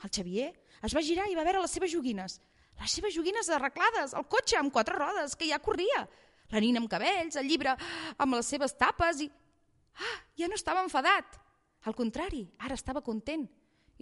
El 0.02 0.14
Xavier 0.14 0.50
es 0.82 0.96
va 0.98 1.06
girar 1.06 1.28
i 1.30 1.38
va 1.38 1.46
veure 1.46 1.62
les 1.62 1.74
seves 1.78 1.94
joguines. 1.94 2.40
Les 2.82 2.98
seves 2.98 3.14
joguines 3.14 3.50
arreglades, 3.54 4.16
el 4.18 4.26
cotxe 4.30 4.58
amb 4.58 4.74
quatre 4.74 4.98
rodes, 4.98 5.36
que 5.38 5.50
ja 5.50 5.62
corria. 5.62 6.06
La 6.52 6.62
nina 6.64 6.82
amb 6.82 6.90
cabells, 6.92 7.38
el 7.38 7.48
llibre 7.48 7.76
amb 8.18 8.38
les 8.38 8.50
seves 8.50 8.74
tapes 8.78 9.22
i... 9.26 9.30
Ah, 10.02 10.18
ja 10.40 10.50
no 10.50 10.58
estava 10.58 10.84
enfadat. 10.86 11.38
Al 11.86 11.98
contrari, 11.98 12.46
ara 12.62 12.78
estava 12.78 13.04
content 13.06 13.46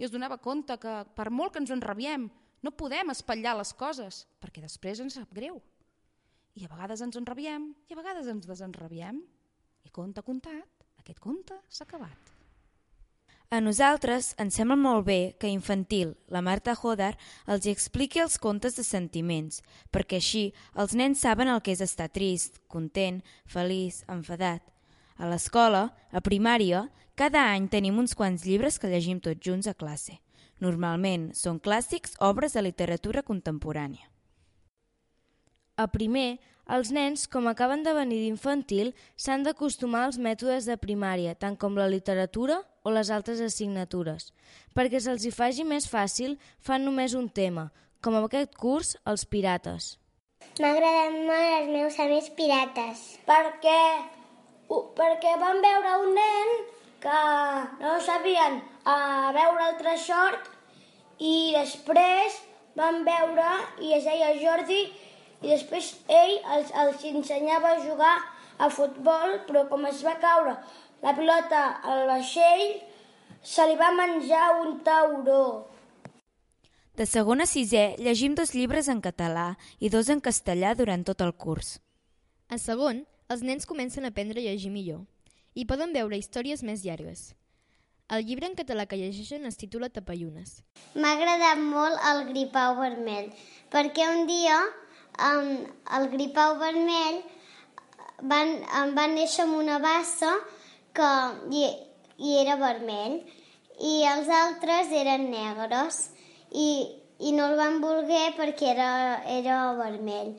i 0.00 0.06
es 0.06 0.12
donava 0.12 0.38
compte 0.40 0.78
que, 0.80 0.92
per 1.16 1.28
molt 1.28 1.52
que 1.52 1.60
ens 1.60 1.72
enrabiem, 1.74 2.24
no 2.64 2.72
podem 2.72 3.12
espatllar 3.12 3.52
les 3.58 3.72
coses, 3.76 4.22
perquè 4.40 4.62
després 4.64 5.02
ens 5.04 5.18
sap 5.18 5.32
greu. 5.36 5.58
I 6.56 6.64
a 6.64 6.70
vegades 6.72 7.02
ens 7.04 7.18
enrabiem 7.20 7.70
i 7.88 7.92
a 7.92 7.98
vegades 7.98 8.28
ens 8.32 8.48
desenrabiem. 8.48 9.20
I 9.84 9.92
conte 9.92 10.24
contat, 10.24 10.79
aquest 11.00 11.18
conte 11.20 11.56
s'ha 11.68 11.86
acabat. 11.88 12.30
A 13.50 13.58
nosaltres 13.58 14.28
ens 14.38 14.54
sembla 14.54 14.76
molt 14.78 15.08
bé 15.08 15.34
que 15.42 15.48
Infantil, 15.50 16.12
la 16.30 16.38
Marta 16.38 16.76
Hodar, 16.78 17.16
els 17.50 17.66
expliqui 17.66 18.20
els 18.22 18.38
contes 18.38 18.76
de 18.78 18.84
sentiments, 18.86 19.58
perquè 19.90 20.20
així 20.20 20.42
els 20.78 20.94
nens 20.94 21.18
saben 21.26 21.50
el 21.50 21.58
que 21.58 21.74
és 21.74 21.82
estar 21.82 22.06
trist, 22.14 22.60
content, 22.70 23.18
feliç, 23.50 24.04
enfadat. 24.06 24.62
A 25.18 25.26
l'escola, 25.26 25.88
a 26.14 26.22
primària, 26.22 26.84
cada 27.18 27.42
any 27.50 27.66
tenim 27.66 27.98
uns 27.98 28.14
quants 28.14 28.46
llibres 28.46 28.78
que 28.78 28.88
llegim 28.88 29.18
tots 29.18 29.42
junts 29.42 29.66
a 29.66 29.74
classe. 29.74 30.20
Normalment 30.62 31.32
són 31.34 31.58
clàssics 31.58 32.14
obres 32.22 32.54
de 32.54 32.62
literatura 32.62 33.26
contemporània. 33.26 34.06
A 35.74 35.88
primer, 35.90 36.38
els 36.76 36.90
nens, 36.94 37.26
com 37.26 37.48
acaben 37.50 37.82
de 37.82 37.92
venir 37.96 38.20
d'infantil, 38.22 38.92
s'han 39.16 39.44
d'acostumar 39.46 40.04
als 40.06 40.18
mètodes 40.22 40.68
de 40.70 40.76
primària, 40.78 41.34
tant 41.34 41.56
com 41.58 41.78
la 41.78 41.88
literatura 41.90 42.60
o 42.82 42.92
les 42.94 43.10
altres 43.10 43.40
assignatures. 43.44 44.30
Perquè 44.76 45.00
se'ls 45.02 45.26
hi 45.26 45.32
faci 45.34 45.66
més 45.66 45.88
fàcil, 45.90 46.36
fan 46.60 46.86
només 46.86 47.16
un 47.18 47.28
tema, 47.28 47.70
com 48.00 48.16
aquest 48.20 48.54
curs, 48.56 48.94
els 49.04 49.26
pirates. 49.26 49.96
M'ha 50.60 50.70
agradat 50.74 51.16
molt 51.28 51.54
els 51.58 51.70
meus 51.74 51.98
amics 52.04 52.30
pirates. 52.38 53.02
Per 53.26 53.42
què? 53.64 53.82
Uh, 54.70 54.84
perquè 54.96 55.34
van 55.42 55.60
veure 55.64 55.96
un 56.04 56.14
nen 56.16 56.54
que 57.02 57.20
no 57.82 57.96
sabien 58.04 58.60
a 58.84 58.96
veure 59.36 59.68
el 59.70 59.78
tresort 59.80 60.50
i 61.18 61.52
després 61.56 62.36
van 62.78 63.02
veure 63.04 63.48
i 63.84 63.94
es 63.96 64.06
deia 64.06 64.34
Jordi 64.40 64.82
i 65.42 65.48
després 65.48 65.94
ell 66.08 66.36
els, 66.56 66.70
els 66.82 67.04
ensenyava 67.12 67.74
a 67.74 67.82
jugar 67.84 68.14
a 68.60 68.68
futbol 68.68 69.38
però 69.48 69.66
com 69.70 69.86
es 69.88 70.04
va 70.04 70.18
caure 70.22 70.56
la 71.02 71.14
pilota 71.16 71.60
al 71.80 72.06
vaixell 72.10 72.64
se 73.42 73.64
li 73.68 73.76
va 73.80 73.88
menjar 73.96 74.46
un 74.60 74.80
tauró. 74.84 75.44
De 76.96 77.06
segon 77.08 77.40
a 77.40 77.46
sisè 77.48 77.94
llegim 77.96 78.34
dos 78.36 78.52
llibres 78.52 78.90
en 78.92 79.00
català 79.00 79.54
i 79.80 79.88
dos 79.88 80.10
en 80.12 80.20
castellà 80.20 80.74
durant 80.76 81.06
tot 81.08 81.24
el 81.24 81.32
curs. 81.32 81.78
A 82.52 82.58
segon, 82.60 83.06
els 83.32 83.44
nens 83.46 83.64
comencen 83.64 84.04
a 84.04 84.10
aprendre 84.12 84.42
a 84.42 84.44
llegir 84.44 84.72
millor 84.74 85.06
i 85.54 85.64
poden 85.64 85.94
veure 85.96 86.18
històries 86.18 86.62
més 86.66 86.84
llargues. 86.84 87.30
El 88.10 88.26
llibre 88.26 88.48
en 88.50 88.56
català 88.58 88.84
que 88.90 88.98
llegeixen 88.98 89.46
es 89.46 89.56
titula 89.56 89.88
Tapallunes. 89.88 90.60
M'ha 90.98 91.14
agradat 91.16 91.62
molt 91.62 91.96
el 92.10 92.24
gripau 92.32 92.76
vermell, 92.82 93.30
perquè 93.70 94.08
un 94.10 94.26
dia 94.26 94.58
um, 95.28 95.50
el 95.98 96.08
gripau 96.14 96.56
vermell 96.60 97.20
van, 98.22 98.54
um, 98.80 98.94
va 98.96 99.06
néixer 99.12 99.44
amb 99.46 99.58
una 99.58 99.78
bassa 99.82 100.32
que, 100.96 101.10
i, 101.50 101.66
i 102.18 102.38
era 102.42 102.56
vermell 102.60 103.20
i 103.80 103.92
els 104.04 104.28
altres 104.28 104.92
eren 104.92 105.30
negres 105.32 106.08
i, 106.52 106.70
i 107.20 107.32
no 107.36 107.50
el 107.50 107.58
van 107.60 107.80
voler 107.84 108.30
perquè 108.36 108.72
era, 108.74 108.90
era 109.28 109.60
vermell. 109.78 110.34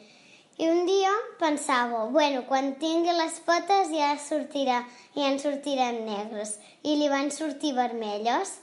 I 0.61 0.67
un 0.69 0.85
dia 0.85 1.09
pensava, 1.39 2.03
bueno, 2.13 2.43
quan 2.45 2.75
tingui 2.77 3.13
les 3.17 3.39
potes 3.47 3.89
ja 3.89 4.11
sortirà, 4.21 4.83
ja 5.15 5.31
en 5.31 5.39
sortiran 5.41 6.03
negres. 6.05 6.59
I 6.85 6.99
li 6.99 7.07
van 7.09 7.31
sortir 7.33 7.71
vermelles. 7.73 8.59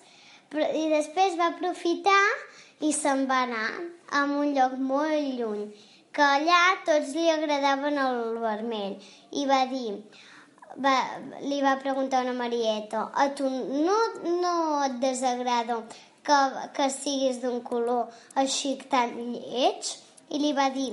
Però, 0.52 0.62
I 0.62 0.86
després 0.92 1.34
va 1.40 1.50
aprofitar 1.56 2.22
i 2.86 2.92
se'n 2.94 3.26
va 3.26 3.42
anar 3.48 3.66
a 4.14 4.22
un 4.30 4.54
lloc 4.54 4.78
molt 4.78 5.32
lluny, 5.40 5.64
que 6.18 6.26
allà 6.26 6.62
tots 6.86 7.12
li 7.14 7.28
agradaven 7.30 8.00
el 8.02 8.18
vermell. 8.42 8.96
I 9.38 9.44
va 9.46 9.60
dir, 9.70 9.94
va, 10.82 10.96
li 11.44 11.60
va 11.62 11.76
preguntar 11.84 12.24
una 12.26 12.34
Marieta, 12.34 13.04
a 13.14 13.28
tu 13.38 13.46
no, 13.50 13.98
no 14.42 14.56
et 14.88 14.98
desagrada 15.04 15.78
que, 16.26 16.40
que 16.74 16.90
siguis 16.90 17.38
d'un 17.44 17.62
color 17.62 18.10
així 18.42 18.74
tan 18.90 19.14
lleig? 19.30 19.94
I 20.34 20.42
li 20.42 20.52
va 20.58 20.68
dir, 20.74 20.90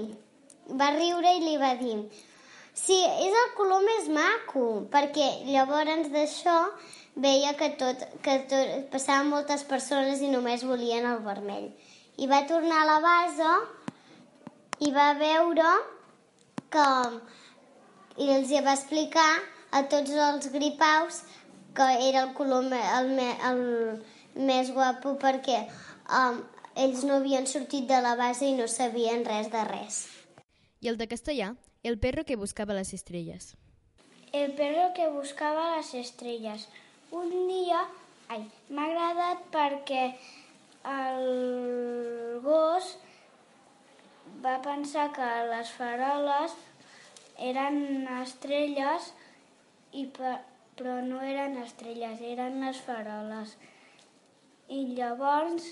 va 0.70 0.94
riure 0.94 1.34
i 1.36 1.44
li 1.44 1.58
va 1.60 1.74
dir 1.82 1.98
sí, 2.76 2.98
és 3.00 3.34
el 3.42 3.54
color 3.58 3.82
més 3.86 4.10
maco, 4.12 4.66
perquè 4.92 5.30
llavors 5.48 6.12
d'això 6.14 6.58
veia 7.16 7.56
que, 7.56 7.72
tot, 7.80 8.04
que 8.22 8.38
tot, 8.52 8.76
passaven 8.92 9.32
moltes 9.32 9.64
persones 9.64 10.22
i 10.22 10.30
només 10.30 10.68
volien 10.68 11.08
el 11.08 11.24
vermell. 11.26 11.72
I 12.20 12.28
va 12.32 12.44
tornar 12.48 12.84
a 12.84 12.90
la 12.92 13.00
base 13.04 13.54
i 14.84 14.92
va 14.92 15.14
veure 15.20 15.72
que 16.74 16.88
i 18.24 18.30
els 18.32 18.52
va 18.66 18.74
explicar 18.76 19.30
a 19.72 19.84
tots 19.92 20.12
els 20.12 20.52
gripaus 20.52 21.24
que 21.76 21.88
era 22.10 22.24
el 22.24 22.34
color 22.34 22.66
el, 22.72 22.76
el, 23.20 23.20
el 23.50 23.64
més 24.36 24.72
guapo 24.72 25.16
perquè 25.20 25.66
um, 26.08 26.40
ells 26.76 27.04
no 27.08 27.20
havien 27.20 27.48
sortit 27.48 27.88
de 27.88 28.00
la 28.04 28.16
base 28.20 28.48
i 28.48 28.56
no 28.56 28.68
sabien 28.72 29.26
res 29.28 29.52
de 29.52 29.64
res. 29.68 30.02
I 30.84 30.92
el 30.92 31.00
de 31.00 31.08
castellà, 31.12 31.54
el 31.84 32.00
perro 32.00 32.26
que 32.28 32.36
buscava 32.40 32.76
les 32.76 32.94
estrelles. 32.94 33.54
El 34.36 34.52
perro 34.56 34.90
que 34.96 35.08
buscava 35.12 35.76
les 35.78 35.94
estrelles. 35.96 36.68
Un 37.16 37.32
dia, 37.48 37.86
ai, 38.28 38.44
m'ha 38.70 38.88
agradat 38.90 39.46
perquè 39.54 40.04
el 40.86 42.42
gos 42.44 42.96
va 44.44 44.56
pensar 44.62 45.12
que 45.16 45.28
les 45.50 45.72
faroles 45.78 46.56
eren 47.52 48.08
estrelles 48.22 49.12
i 50.02 50.06
per, 50.18 50.36
però 50.76 51.00
no 51.08 51.22
eren 51.24 51.58
estrelles, 51.62 52.22
eren 52.22 52.60
les 52.64 52.80
faroles. 52.88 53.56
I 54.68 54.82
llavors, 54.98 55.70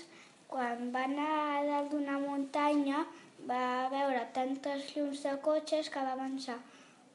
quan 0.48 0.90
va 0.94 1.04
anar 1.08 1.30
a 1.56 1.64
dalt 1.68 1.90
d'una 1.92 2.18
muntanya, 2.22 3.04
va 3.48 3.88
veure 3.92 4.22
tantes 4.36 4.92
llums 4.94 5.24
de 5.26 5.34
cotxes 5.48 5.90
que 5.92 6.04
va 6.06 6.16
pensar 6.20 6.60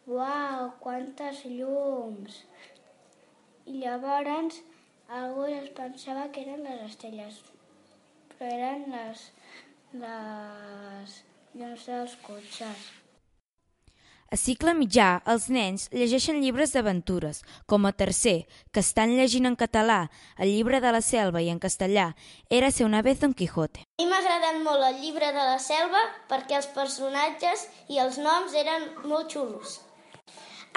«Uau, 0.10 0.70
quantes 0.84 1.46
llums!» 1.46 2.44
I 3.70 3.80
llavors 3.84 4.60
algú 5.20 5.48
es 5.50 5.70
pensava 5.78 6.28
que 6.34 6.44
eren 6.46 6.66
les 6.66 6.86
estrelles, 6.92 7.42
però 8.36 8.52
eren 8.54 8.86
les, 8.94 9.26
les 10.04 11.18
llums 11.54 11.86
dels 11.90 12.16
cotxes. 12.26 12.88
A 14.30 14.38
cicle 14.38 14.76
mitjà, 14.78 15.24
els 15.26 15.48
nens 15.50 15.88
llegeixen 15.90 16.38
llibres 16.38 16.76
d'aventures, 16.76 17.40
com 17.66 17.88
a 17.90 17.92
tercer, 17.98 18.46
que 18.70 18.84
estan 18.86 19.16
llegint 19.18 19.50
en 19.50 19.56
català, 19.58 20.04
el 20.38 20.52
llibre 20.54 20.78
de 20.84 20.92
la 20.94 21.02
selva 21.02 21.42
i 21.42 21.50
en 21.50 21.58
castellà, 21.58 22.12
Érase 22.50 22.86
una 22.86 23.02
vez 23.02 23.20
Don 23.24 23.34
Quijote. 23.34 23.82
A 23.82 24.04
mi 24.04 24.06
m'ha 24.12 24.22
agradat 24.22 24.62
molt 24.62 24.86
el 24.92 25.02
llibre 25.02 25.34
de 25.34 25.50
la 25.50 25.58
selva 25.58 26.04
perquè 26.30 26.60
els 26.62 26.70
personatges 26.78 27.66
i 27.90 27.98
els 27.98 28.22
noms 28.22 28.54
eren 28.54 28.86
molt 29.10 29.34
xulos. 29.34 29.80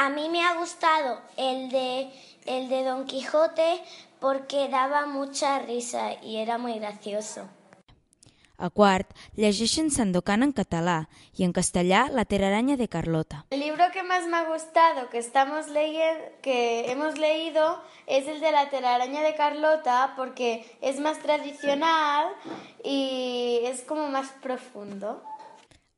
A 0.01 0.09
mi 0.09 0.31
me 0.33 0.41
ha 0.41 0.55
gustado 0.57 1.19
el 1.37 1.69
de, 1.69 2.09
el 2.47 2.71
de 2.71 2.85
Don 2.89 3.05
Quijote 3.05 3.83
porque 4.19 4.69
daba 4.69 5.05
mucha 5.05 5.59
risa 5.59 6.15
y 6.23 6.39
era 6.39 6.57
muy 6.57 6.79
gracioso. 6.79 7.51
A 8.63 8.69
quart, 8.71 9.09
llegeixen 9.35 9.89
Sandokan 9.91 10.45
en 10.47 10.53
català 10.55 11.09
y 11.37 11.43
en 11.43 11.53
castellà 11.53 12.09
La 12.15 12.25
telaraña 12.25 12.77
de 12.77 12.87
Carlota. 12.87 13.45
El 13.51 13.59
libro 13.59 13.83
que 13.93 14.05
más 14.05 14.29
me 14.29 14.37
ha 14.37 14.45
gustado 14.45 15.11
que, 15.11 15.19
estamos 15.19 15.69
leyendo, 15.69 16.23
que 16.43 16.93
hemos 16.93 17.19
leído 17.19 17.83
es 18.07 18.29
el 18.29 18.39
de 18.41 18.53
La 18.53 18.71
telaraña 18.71 19.23
de 19.23 19.35
Carlota 19.35 20.15
porque 20.17 20.65
es 20.81 21.01
más 21.01 21.19
tradicional 21.19 22.29
y 22.85 23.63
es 23.65 23.83
como 23.83 24.07
más 24.11 24.29
profundo. 24.41 25.25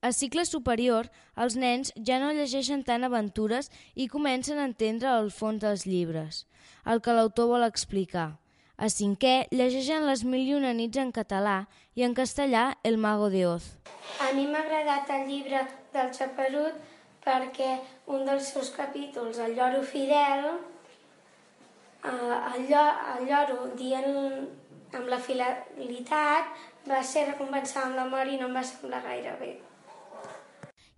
A 0.00 0.12
cicle 0.12 0.46
superior, 0.46 1.10
els 1.36 1.56
nens 1.56 1.92
ja 2.00 2.16
no 2.20 2.32
llegeixen 2.32 2.80
tant 2.84 3.04
aventures 3.04 3.68
i 3.92 4.08
comencen 4.08 4.56
a 4.60 4.64
entendre 4.68 5.12
el 5.12 5.30
fons 5.32 5.60
dels 5.60 5.84
llibres, 5.84 6.46
el 6.84 7.04
que 7.04 7.12
l'autor 7.12 7.48
vol 7.52 7.64
explicar. 7.68 8.38
A 8.76 8.88
cinquè, 8.90 9.46
llegeixen 9.54 10.02
Les 10.08 10.24
mil 10.26 10.48
i 10.48 10.54
una 10.56 10.72
nits 10.74 10.98
en 10.98 11.12
català 11.14 11.68
i 11.94 12.02
en 12.02 12.14
castellà 12.14 12.64
El 12.82 12.98
mago 12.98 13.28
de 13.30 13.44
Oz. 13.46 13.68
A 14.18 14.32
mi 14.34 14.48
m'ha 14.50 14.64
agradat 14.64 15.10
el 15.14 15.28
llibre 15.28 15.60
del 15.94 16.10
Xaperut 16.16 16.80
perquè 17.24 17.76
un 18.10 18.24
dels 18.26 18.48
seus 18.50 18.72
capítols, 18.74 19.38
el 19.38 19.54
lloro 19.54 19.82
fidel, 19.86 20.48
eh, 22.02 22.10
el, 22.10 22.66
llo, 22.66 22.82
el 23.14 23.28
lloro 23.28 23.68
dient 23.78 24.10
amb 24.94 25.06
la 25.08 25.20
fidelitat 25.22 26.50
va 26.90 27.00
ser 27.06 27.28
recompensat 27.30 27.86
amb 27.86 27.96
la 28.00 28.08
mort 28.10 28.30
i 28.30 28.40
no 28.42 28.50
em 28.50 28.58
va 28.58 28.64
semblar 28.66 29.04
gaire 29.06 29.36
bé. 29.38 29.52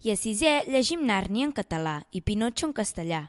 I 0.02 0.14
a 0.14 0.16
sisè 0.16 0.62
llegim 0.70 1.04
Nàrnia 1.04 1.50
en 1.50 1.52
català 1.52 2.00
i 2.10 2.24
Pinotxo 2.24 2.70
en 2.70 2.72
castellà. 2.72 3.22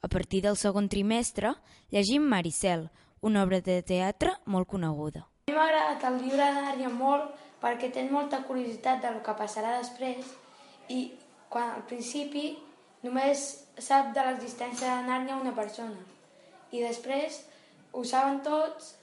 A 0.00 0.08
partir 0.08 0.44
del 0.46 0.56
segon 0.56 0.86
trimestre 0.88 1.56
llegim 1.90 2.22
Maricel, 2.22 2.86
una 3.22 3.42
obra 3.42 3.60
de 3.60 3.80
teatre 3.82 4.34
molt 4.46 4.68
coneguda. 4.68 5.24
A 5.48 5.50
mi 5.50 5.56
m'ha 5.56 5.64
agradat 5.68 6.04
el 6.10 6.20
llibre 6.22 6.44
de 6.44 6.66
Nàrnia 6.66 6.92
molt 6.92 7.32
perquè 7.62 7.90
tens 7.94 8.12
molta 8.12 8.42
curiositat 8.46 9.02
del 9.02 9.18
que 9.24 9.34
passarà 9.38 9.78
després 9.78 10.36
i 10.88 11.00
quan 11.48 11.72
al 11.74 11.82
principi 11.88 12.52
només 13.02 13.48
sap 13.78 14.12
de 14.14 14.24
l'existència 14.26 14.98
de 14.98 15.08
Nàrnia 15.08 15.40
una 15.40 15.54
persona 15.56 15.98
i 16.70 16.82
després 16.82 17.42
ho 17.92 18.04
saben 18.04 18.42
tots, 18.44 18.94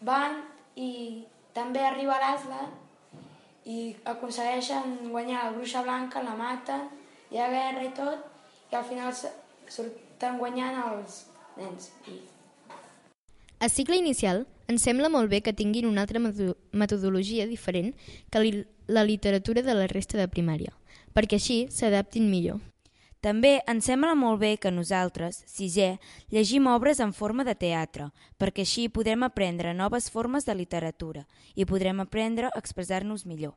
van 0.00 0.40
i 0.78 1.24
també 1.54 1.82
arriba 1.84 2.20
l'Asla 2.22 2.68
i 3.68 3.96
aconsegueixen 4.12 5.10
guanyar 5.10 5.44
la 5.44 5.54
bruixa 5.56 5.82
blanca, 5.82 6.22
la 6.22 6.36
maten, 6.38 6.86
hi 7.30 7.40
ha 7.42 7.50
guerra 7.52 7.84
i 7.84 7.92
tot, 7.96 8.24
i 8.70 8.78
al 8.78 8.86
final 8.86 9.12
surten 9.68 10.38
guanyant 10.38 10.78
els 10.86 11.24
nens. 11.58 11.90
I... 12.06 12.20
A 13.58 13.68
cicle 13.68 13.96
inicial, 13.96 14.46
ens 14.68 14.84
sembla 14.86 15.08
molt 15.08 15.30
bé 15.30 15.40
que 15.42 15.52
tinguin 15.56 15.86
una 15.88 16.04
altra 16.04 16.20
metodologia 16.20 17.46
diferent 17.46 17.94
que 18.30 18.42
li 18.42 18.52
la 18.88 19.04
literatura 19.04 19.62
de 19.62 19.74
la 19.74 19.86
resta 19.86 20.16
de 20.18 20.28
primària, 20.32 20.72
perquè 21.12 21.36
així 21.36 21.66
s'adaptin 21.70 22.30
millor. 22.30 22.60
També 23.20 23.58
ens 23.66 23.88
sembla 23.90 24.14
molt 24.14 24.38
bé 24.40 24.52
que 24.62 24.70
nosaltres, 24.70 25.42
sisè, 25.50 25.98
llegim 26.30 26.68
obres 26.70 27.00
en 27.02 27.12
forma 27.12 27.44
de 27.44 27.56
teatre, 27.58 28.12
perquè 28.38 28.62
així 28.62 28.88
podrem 28.88 29.26
aprendre 29.26 29.74
noves 29.74 30.08
formes 30.08 30.46
de 30.46 30.54
literatura 30.54 31.26
i 31.54 31.66
podrem 31.66 32.00
aprendre 32.00 32.46
a 32.46 32.58
expressar-nos 32.62 33.26
millor. 33.26 33.56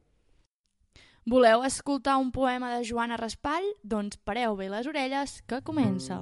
Voleu 1.29 1.61
escoltar 1.63 2.17
un 2.17 2.31
poema 2.33 2.73
de 2.75 2.83
Joana 2.83 3.15
Raspall? 3.21 3.67
Doncs 3.83 4.17
pareu 4.25 4.57
bé 4.57 4.71
les 4.73 4.89
orelles, 4.89 5.43
que 5.45 5.61
comença. 5.61 6.17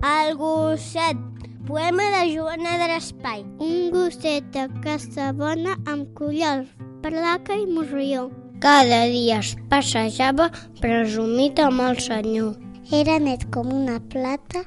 El 0.00 0.34
gosset, 0.40 1.20
poema 1.66 2.02
de 2.02 2.34
Joana 2.34 2.76
de 2.78 2.86
Raspall. 2.88 3.44
Un 3.58 3.90
gosset 3.92 4.44
de 4.54 4.66
casa 4.82 5.32
bona 5.32 5.76
amb 5.86 6.08
collal, 6.18 6.66
placa 7.02 7.54
i 7.54 7.66
morrió. 7.66 8.30
Cada 8.62 9.04
dia 9.10 9.38
es 9.42 9.54
passejava 9.70 10.50
presumit 10.80 11.60
amb 11.62 11.82
el 11.86 12.00
senyor. 12.02 12.56
Era 12.90 13.18
net 13.22 13.46
com 13.54 13.70
una 13.74 14.00
plata 14.12 14.64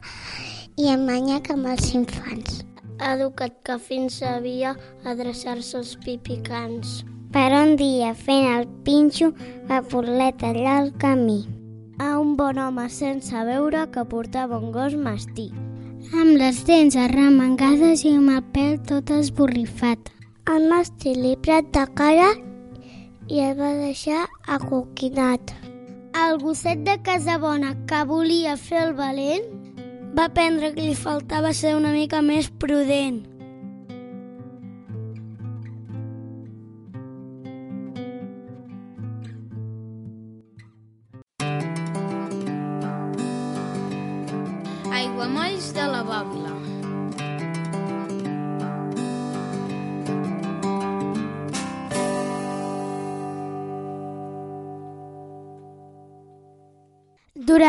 i 0.80 0.88
amanyac 0.92 1.52
amb 1.52 1.68
els 1.74 1.92
infants. 1.96 2.64
Educat 3.04 3.60
que 3.68 3.76
fins 3.80 4.22
sabia 4.22 4.76
adreçar-se 5.04 5.78
als 5.82 5.96
pipicans. 6.06 7.04
Per 7.36 7.50
un 7.52 7.76
dia, 7.76 8.14
fent 8.16 8.48
el 8.54 8.70
pinxo, 8.88 9.34
va 9.68 9.82
voler 9.84 10.32
tallar 10.40 10.80
el 10.86 10.94
camí. 11.04 11.44
A 12.00 12.16
un 12.20 12.36
bon 12.40 12.60
home 12.60 12.88
sense 12.90 13.46
veure 13.48 13.84
que 13.92 14.08
portava 14.08 14.60
un 14.60 14.72
gos 14.72 14.96
mastí. 14.96 15.52
Amb 16.14 16.36
les 16.38 16.60
dents 16.68 16.94
arremangades 17.02 18.04
i 18.06 18.12
amb 18.14 18.30
el 18.30 18.42
pèl 18.54 18.76
tot 18.86 19.10
esborrifat. 19.10 20.12
El 20.54 20.68
mastí 20.70 21.16
li 21.18 21.32
prat 21.42 21.72
de 21.74 21.86
cara 21.98 22.28
i 23.26 23.42
el 23.42 23.56
va 23.58 23.72
deixar 23.80 24.28
acoquinat. 24.46 25.56
El 26.14 26.38
gosset 26.44 26.84
de 26.86 27.00
Casabona, 27.02 27.74
que 27.90 28.04
volia 28.06 28.54
fer 28.56 28.84
el 28.84 28.94
valent, 28.94 29.50
va 30.14 30.28
aprendre 30.30 30.76
que 30.76 30.86
li 30.86 30.94
faltava 30.96 31.54
ser 31.54 31.74
una 31.76 31.92
mica 31.96 32.22
més 32.22 32.52
prudent. 32.54 33.24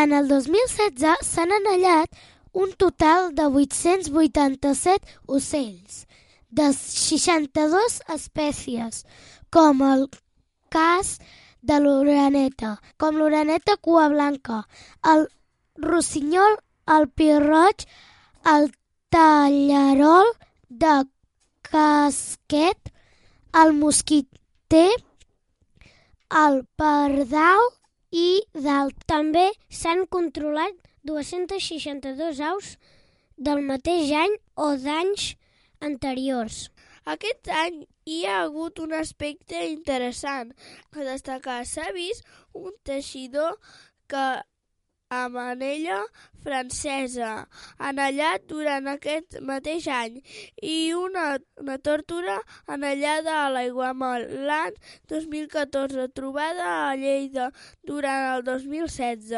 Durant 0.06 0.22
el 0.22 0.28
2016 0.30 1.24
s'han 1.26 1.52
anellat 1.54 2.18
un 2.64 2.70
total 2.82 3.32
de 3.38 3.46
887 3.60 5.14
ocells 5.36 5.96
de 6.58 6.66
62 6.80 7.96
espècies, 8.14 9.00
com 9.50 9.82
el 9.82 10.04
cas 10.70 11.10
de 11.70 11.80
l'oraneta, 11.82 12.76
com 13.02 13.18
l'oraneta 13.18 13.74
cua 13.82 14.04
blanca, 14.12 14.60
el 15.12 15.26
rossinyol, 15.88 16.54
el 16.98 17.08
pirroig, 17.10 17.82
el 18.54 18.70
tallarol 19.10 20.30
de 20.84 20.94
casquet, 21.72 22.94
el 23.64 23.74
mosquiter, 23.82 24.92
el 26.46 26.62
pardal 26.78 27.66
i 28.16 28.28
d'alt. 28.66 28.96
També 29.10 29.46
s'han 29.80 30.06
controlat 30.16 30.76
262 31.10 32.40
aus 32.50 32.76
del 33.48 33.60
mateix 33.68 34.12
any 34.24 34.38
o 34.66 34.72
d'anys 34.86 35.34
anteriors. 35.88 36.66
Aquest 37.06 37.50
any 37.62 37.82
hi 38.10 38.22
ha 38.26 38.40
hagut 38.44 38.80
un 38.82 38.94
aspecte 38.98 39.60
interessant 39.70 40.54
a 40.96 41.04
destacar. 41.06 41.60
S'ha 41.64 41.92
vist 41.94 42.24
un 42.54 42.72
teixidor 42.88 43.58
que 44.10 44.26
amb 45.14 45.36
anella 45.38 46.00
francesa 46.42 47.46
anellat 47.78 48.46
durant 48.50 48.88
aquest 48.90 49.38
mateix 49.40 49.86
any 49.86 50.16
i 50.62 50.92
una, 50.98 51.38
una 51.62 51.76
tòrtora 51.78 52.40
anellada 52.66 53.36
a 53.44 53.52
l'aiguamol 53.54 54.26
l'any 54.48 54.74
2014 55.08 56.08
trobada 56.10 56.88
a 56.88 56.96
Lleida 56.98 57.52
durant 57.86 58.34
el 58.34 58.42
2016. 58.50 59.30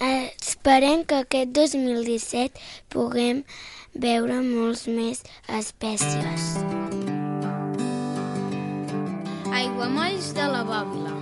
Eh, 0.00 0.28
esperem 0.36 1.04
que 1.04 1.22
aquest 1.24 1.56
2017 1.56 2.60
puguem 2.92 3.44
veure 3.94 4.42
molts 4.44 4.86
més 4.88 5.24
espècies. 5.48 6.52
Aiguamolls 9.50 10.34
de 10.36 10.52
la 10.52 10.64
Bòbila. 10.68 11.19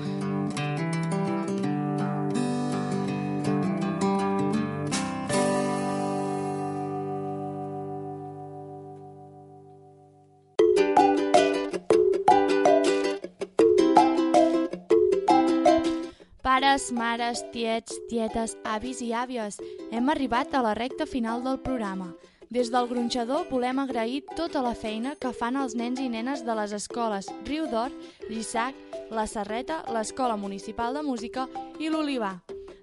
Pares, 16.68 16.92
mares, 16.92 17.40
tiets, 17.48 17.94
tietes, 18.10 18.52
avis 18.68 18.98
i 19.00 19.06
àvies, 19.16 19.56
hem 19.88 20.10
arribat 20.12 20.52
a 20.52 20.60
la 20.60 20.74
recta 20.76 21.06
final 21.08 21.40
del 21.40 21.56
programa. 21.64 22.10
Des 22.52 22.68
del 22.68 22.90
gronxador 22.90 23.46
volem 23.48 23.80
agrair 23.80 24.20
tota 24.36 24.60
la 24.60 24.74
feina 24.76 25.14
que 25.16 25.32
fan 25.32 25.56
els 25.56 25.72
nens 25.72 25.96
i 25.96 26.10
nenes 26.12 26.44
de 26.44 26.58
les 26.60 26.76
escoles 26.76 27.32
Riu 27.48 27.70
d'Or, 27.72 27.96
Llissac, 28.28 28.76
La 29.08 29.24
Serreta, 29.24 29.80
l'Escola 29.88 30.36
Municipal 30.36 30.92
de 30.92 31.06
Música 31.08 31.48
i 31.80 31.88
l'Olivar. 31.88 32.36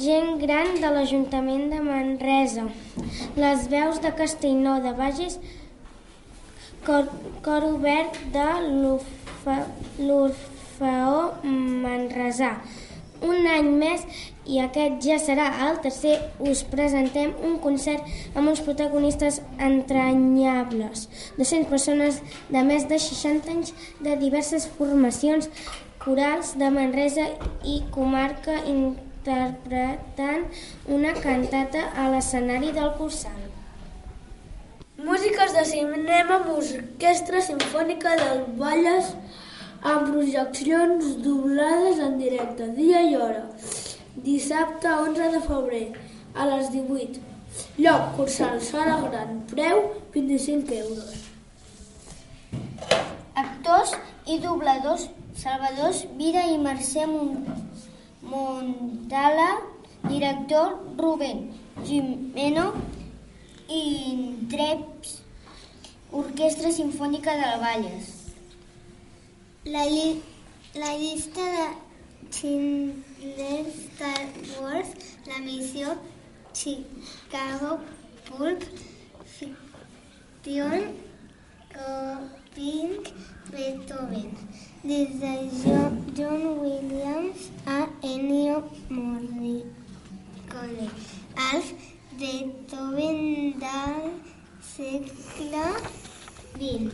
Gent 0.00 0.40
Gran 0.40 0.74
de 0.80 0.90
l'Ajuntament 0.96 1.70
de 1.74 1.80
Manresa, 1.84 2.64
Les 3.36 3.68
Veus 3.72 4.00
de 4.00 4.12
Castellnou 4.16 4.80
de 4.84 4.92
Bages, 4.96 5.40
Cor, 6.86 7.08
cor 7.44 7.64
Obert 7.74 8.16
de 8.32 8.48
l'Orfeó 10.08 11.18
Manresà. 11.44 12.54
Un 13.26 13.46
any 13.46 13.68
més, 13.76 14.04
i 14.48 14.60
aquest 14.64 15.02
ja 15.04 15.18
serà 15.20 15.48
el 15.66 15.78
tercer, 15.84 16.14
us 16.40 16.62
presentem 16.72 17.34
un 17.44 17.58
concert 17.60 18.06
amb 18.34 18.48
uns 18.48 18.62
protagonistes 18.64 19.40
entranyables. 19.60 21.06
200 21.36 21.68
persones 21.68 22.22
de 22.48 22.64
més 22.64 22.88
de 22.88 22.98
60 22.98 23.52
anys 23.52 23.74
de 24.00 24.16
diverses 24.22 24.66
formacions 24.78 25.50
corals 26.00 26.54
de 26.56 26.70
Manresa 26.72 27.26
i 27.68 27.82
comarca 27.92 28.56
interpretant 28.64 30.48
una 30.88 31.12
cantata 31.20 31.90
a 31.92 32.08
l'escenari 32.14 32.72
del 32.72 32.94
Cursal. 32.96 33.42
Músiques 35.00 35.52
de 35.56 35.64
cinema 35.64 36.40
amb 36.40 36.50
orquestra 36.56 37.40
sinfònica 37.44 38.16
del 38.20 38.42
Valles 38.60 39.14
amb 39.82 40.10
projeccions 40.12 41.16
doblades 41.24 41.98
en 42.04 42.18
directe, 42.20 42.68
dia 42.76 43.00
i 43.08 43.16
hora. 43.16 43.46
Dissabte 44.20 44.88
11 44.88 45.30
de 45.32 45.40
febrer, 45.46 45.86
a 46.34 46.46
les 46.46 46.70
18. 46.72 47.20
Lloc, 47.78 48.16
Cursal, 48.16 48.60
Sala 48.60 49.00
Gran, 49.08 49.40
preu 49.50 49.80
25 50.12 50.74
euros. 50.74 51.14
Actors 53.34 53.96
i 54.26 54.38
dobladors 54.38 55.08
Salvador 55.34 55.94
Vida 56.18 56.44
i 56.44 56.58
Mercè 56.60 57.06
Montala, 58.20 59.50
director 60.04 60.76
Rubén 60.98 61.48
Gimeno 61.86 62.74
i 63.70 63.82
Treps, 64.52 65.20
Orquestra 66.12 66.72
Sinfònica 66.74 67.32
del 67.40 67.60
Valles. 67.62 68.19
La, 69.66 69.84
li 69.84 70.22
la 70.74 70.96
lista 70.96 71.42
de 71.42 72.30
Schindler, 72.30 73.66
Star 73.66 74.26
Wars, 74.58 74.88
La 75.26 75.38
Misión, 75.40 75.98
Chicago, 76.54 77.80
Pulp, 78.24 78.62
Fiction, 79.26 80.94
Coping, 81.74 83.04
Beethoven. 83.52 84.32
Desde 84.82 85.50
John, 85.62 86.06
John 86.16 86.58
Williams 86.58 87.50
a 87.66 87.86
Ennio 88.02 88.64
Morricone. 88.88 89.68
Alf, 91.36 91.74
Beethoven, 92.18 93.60
Dan, 93.60 94.22
Secla, 94.62 95.76
20. 96.60 96.92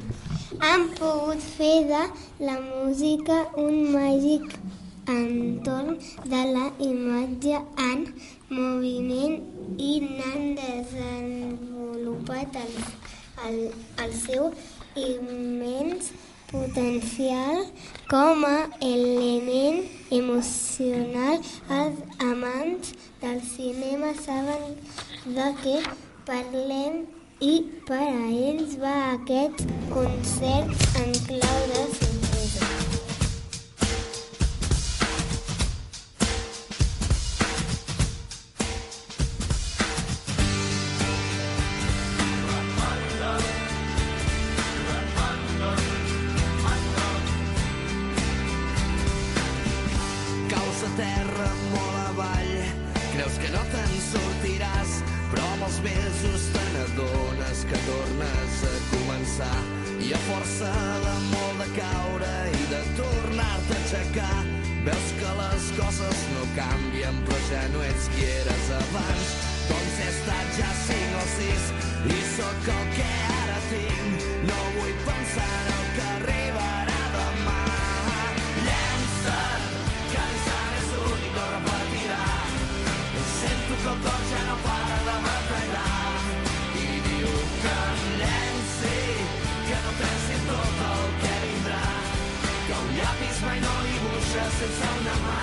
Han 0.66 0.88
pogut 0.98 1.40
fer 1.56 1.76
de 1.92 2.02
la 2.48 2.56
música 2.70 3.38
un 3.66 3.74
màgic 3.94 4.44
entorn 5.14 5.98
de 6.32 6.42
la 6.54 6.66
imatge 6.90 7.58
en 7.88 8.06
moviment 8.50 9.36
i 9.90 9.92
n'han 10.06 10.54
desenvolupat 10.60 12.56
el, 12.62 12.72
el, 13.48 13.58
el 14.04 14.16
seu 14.22 14.50
immens 15.08 16.10
potencial 16.50 17.66
com 18.10 18.46
a 18.46 18.56
element 18.80 19.82
emocional. 20.10 21.42
Els 21.80 21.98
amants 22.30 22.94
del 23.22 23.42
cinema 23.42 24.14
saben 24.22 24.78
de 25.26 25.48
què 25.62 25.76
parlem 26.30 27.04
i 27.45 27.55
per 27.89 27.97
a 28.01 28.28
ells 28.51 28.76
va 28.80 28.95
aquest 29.12 29.62
concert 29.93 30.99
en 31.05 31.12
clau 31.28 31.64
de 31.74 32.05
llapis 93.57 93.61
mai 93.61 93.61
no 93.61 93.82
dibuixa 93.84 94.50
sense 94.59 94.86
una 95.00 95.16
mà. 95.24 95.36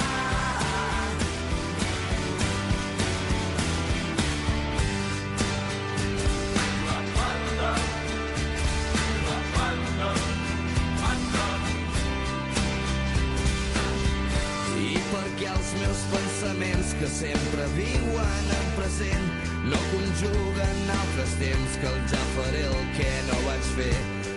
I 14.84 14.97
perquè 15.11 15.47
els 15.49 15.74
meus 15.80 16.01
pensaments 16.11 16.93
que 16.99 17.07
sempre 17.07 17.68
viuen 17.76 18.51
en 18.57 18.68
present 18.78 19.30
no 19.72 19.80
conjuguen 19.93 20.91
altres 20.99 21.38
temps 21.39 21.80
que 21.80 21.88
el 21.88 22.01
ja 22.11 22.24
faré 22.36 22.66
el 22.66 22.84
que 22.97 23.14
no 23.30 23.39
vaig 23.47 23.72
fer 23.78 23.95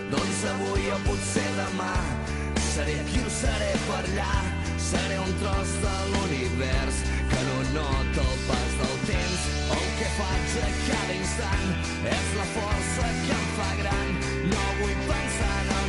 doncs 0.09 0.45
avui 0.53 0.89
o 0.93 1.03
potser 1.09 1.49
demà 1.59 2.26
seré 2.77 2.99
aquí 2.99 3.19
o 3.25 3.29
seré 3.29 3.71
per 3.87 4.03
allà. 4.05 4.33
Seré 4.87 5.17
un 5.19 5.31
tros 5.41 5.71
de 5.83 5.95
l'univers 6.11 6.97
que 7.31 7.39
no 7.47 7.57
nota 7.77 8.25
el 8.25 8.37
pas 8.49 8.71
del 8.81 8.97
temps. 9.09 9.41
El 9.77 9.87
que 9.97 10.09
faig 10.19 10.53
a 10.67 10.69
cada 10.85 11.15
instant 11.17 11.65
és 12.13 12.27
la 12.37 12.47
força 12.53 13.09
que 13.23 13.35
em 13.39 13.47
fa 13.57 13.71
gran. 13.81 14.13
No 14.53 14.65
vull 14.81 14.97
pensar 15.09 15.55
en 15.63 15.73
el 15.79 15.86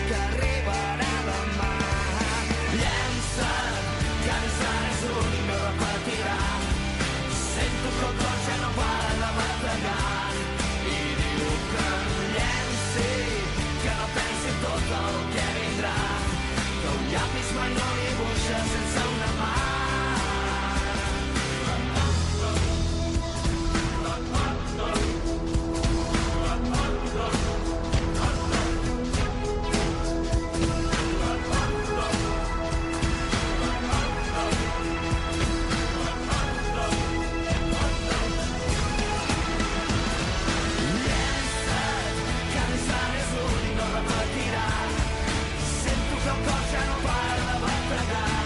Caught 46.44 46.86
não 46.86 47.02
para, 47.02 47.18
fire 47.28 47.44
the 47.52 47.58
black 47.58 48.37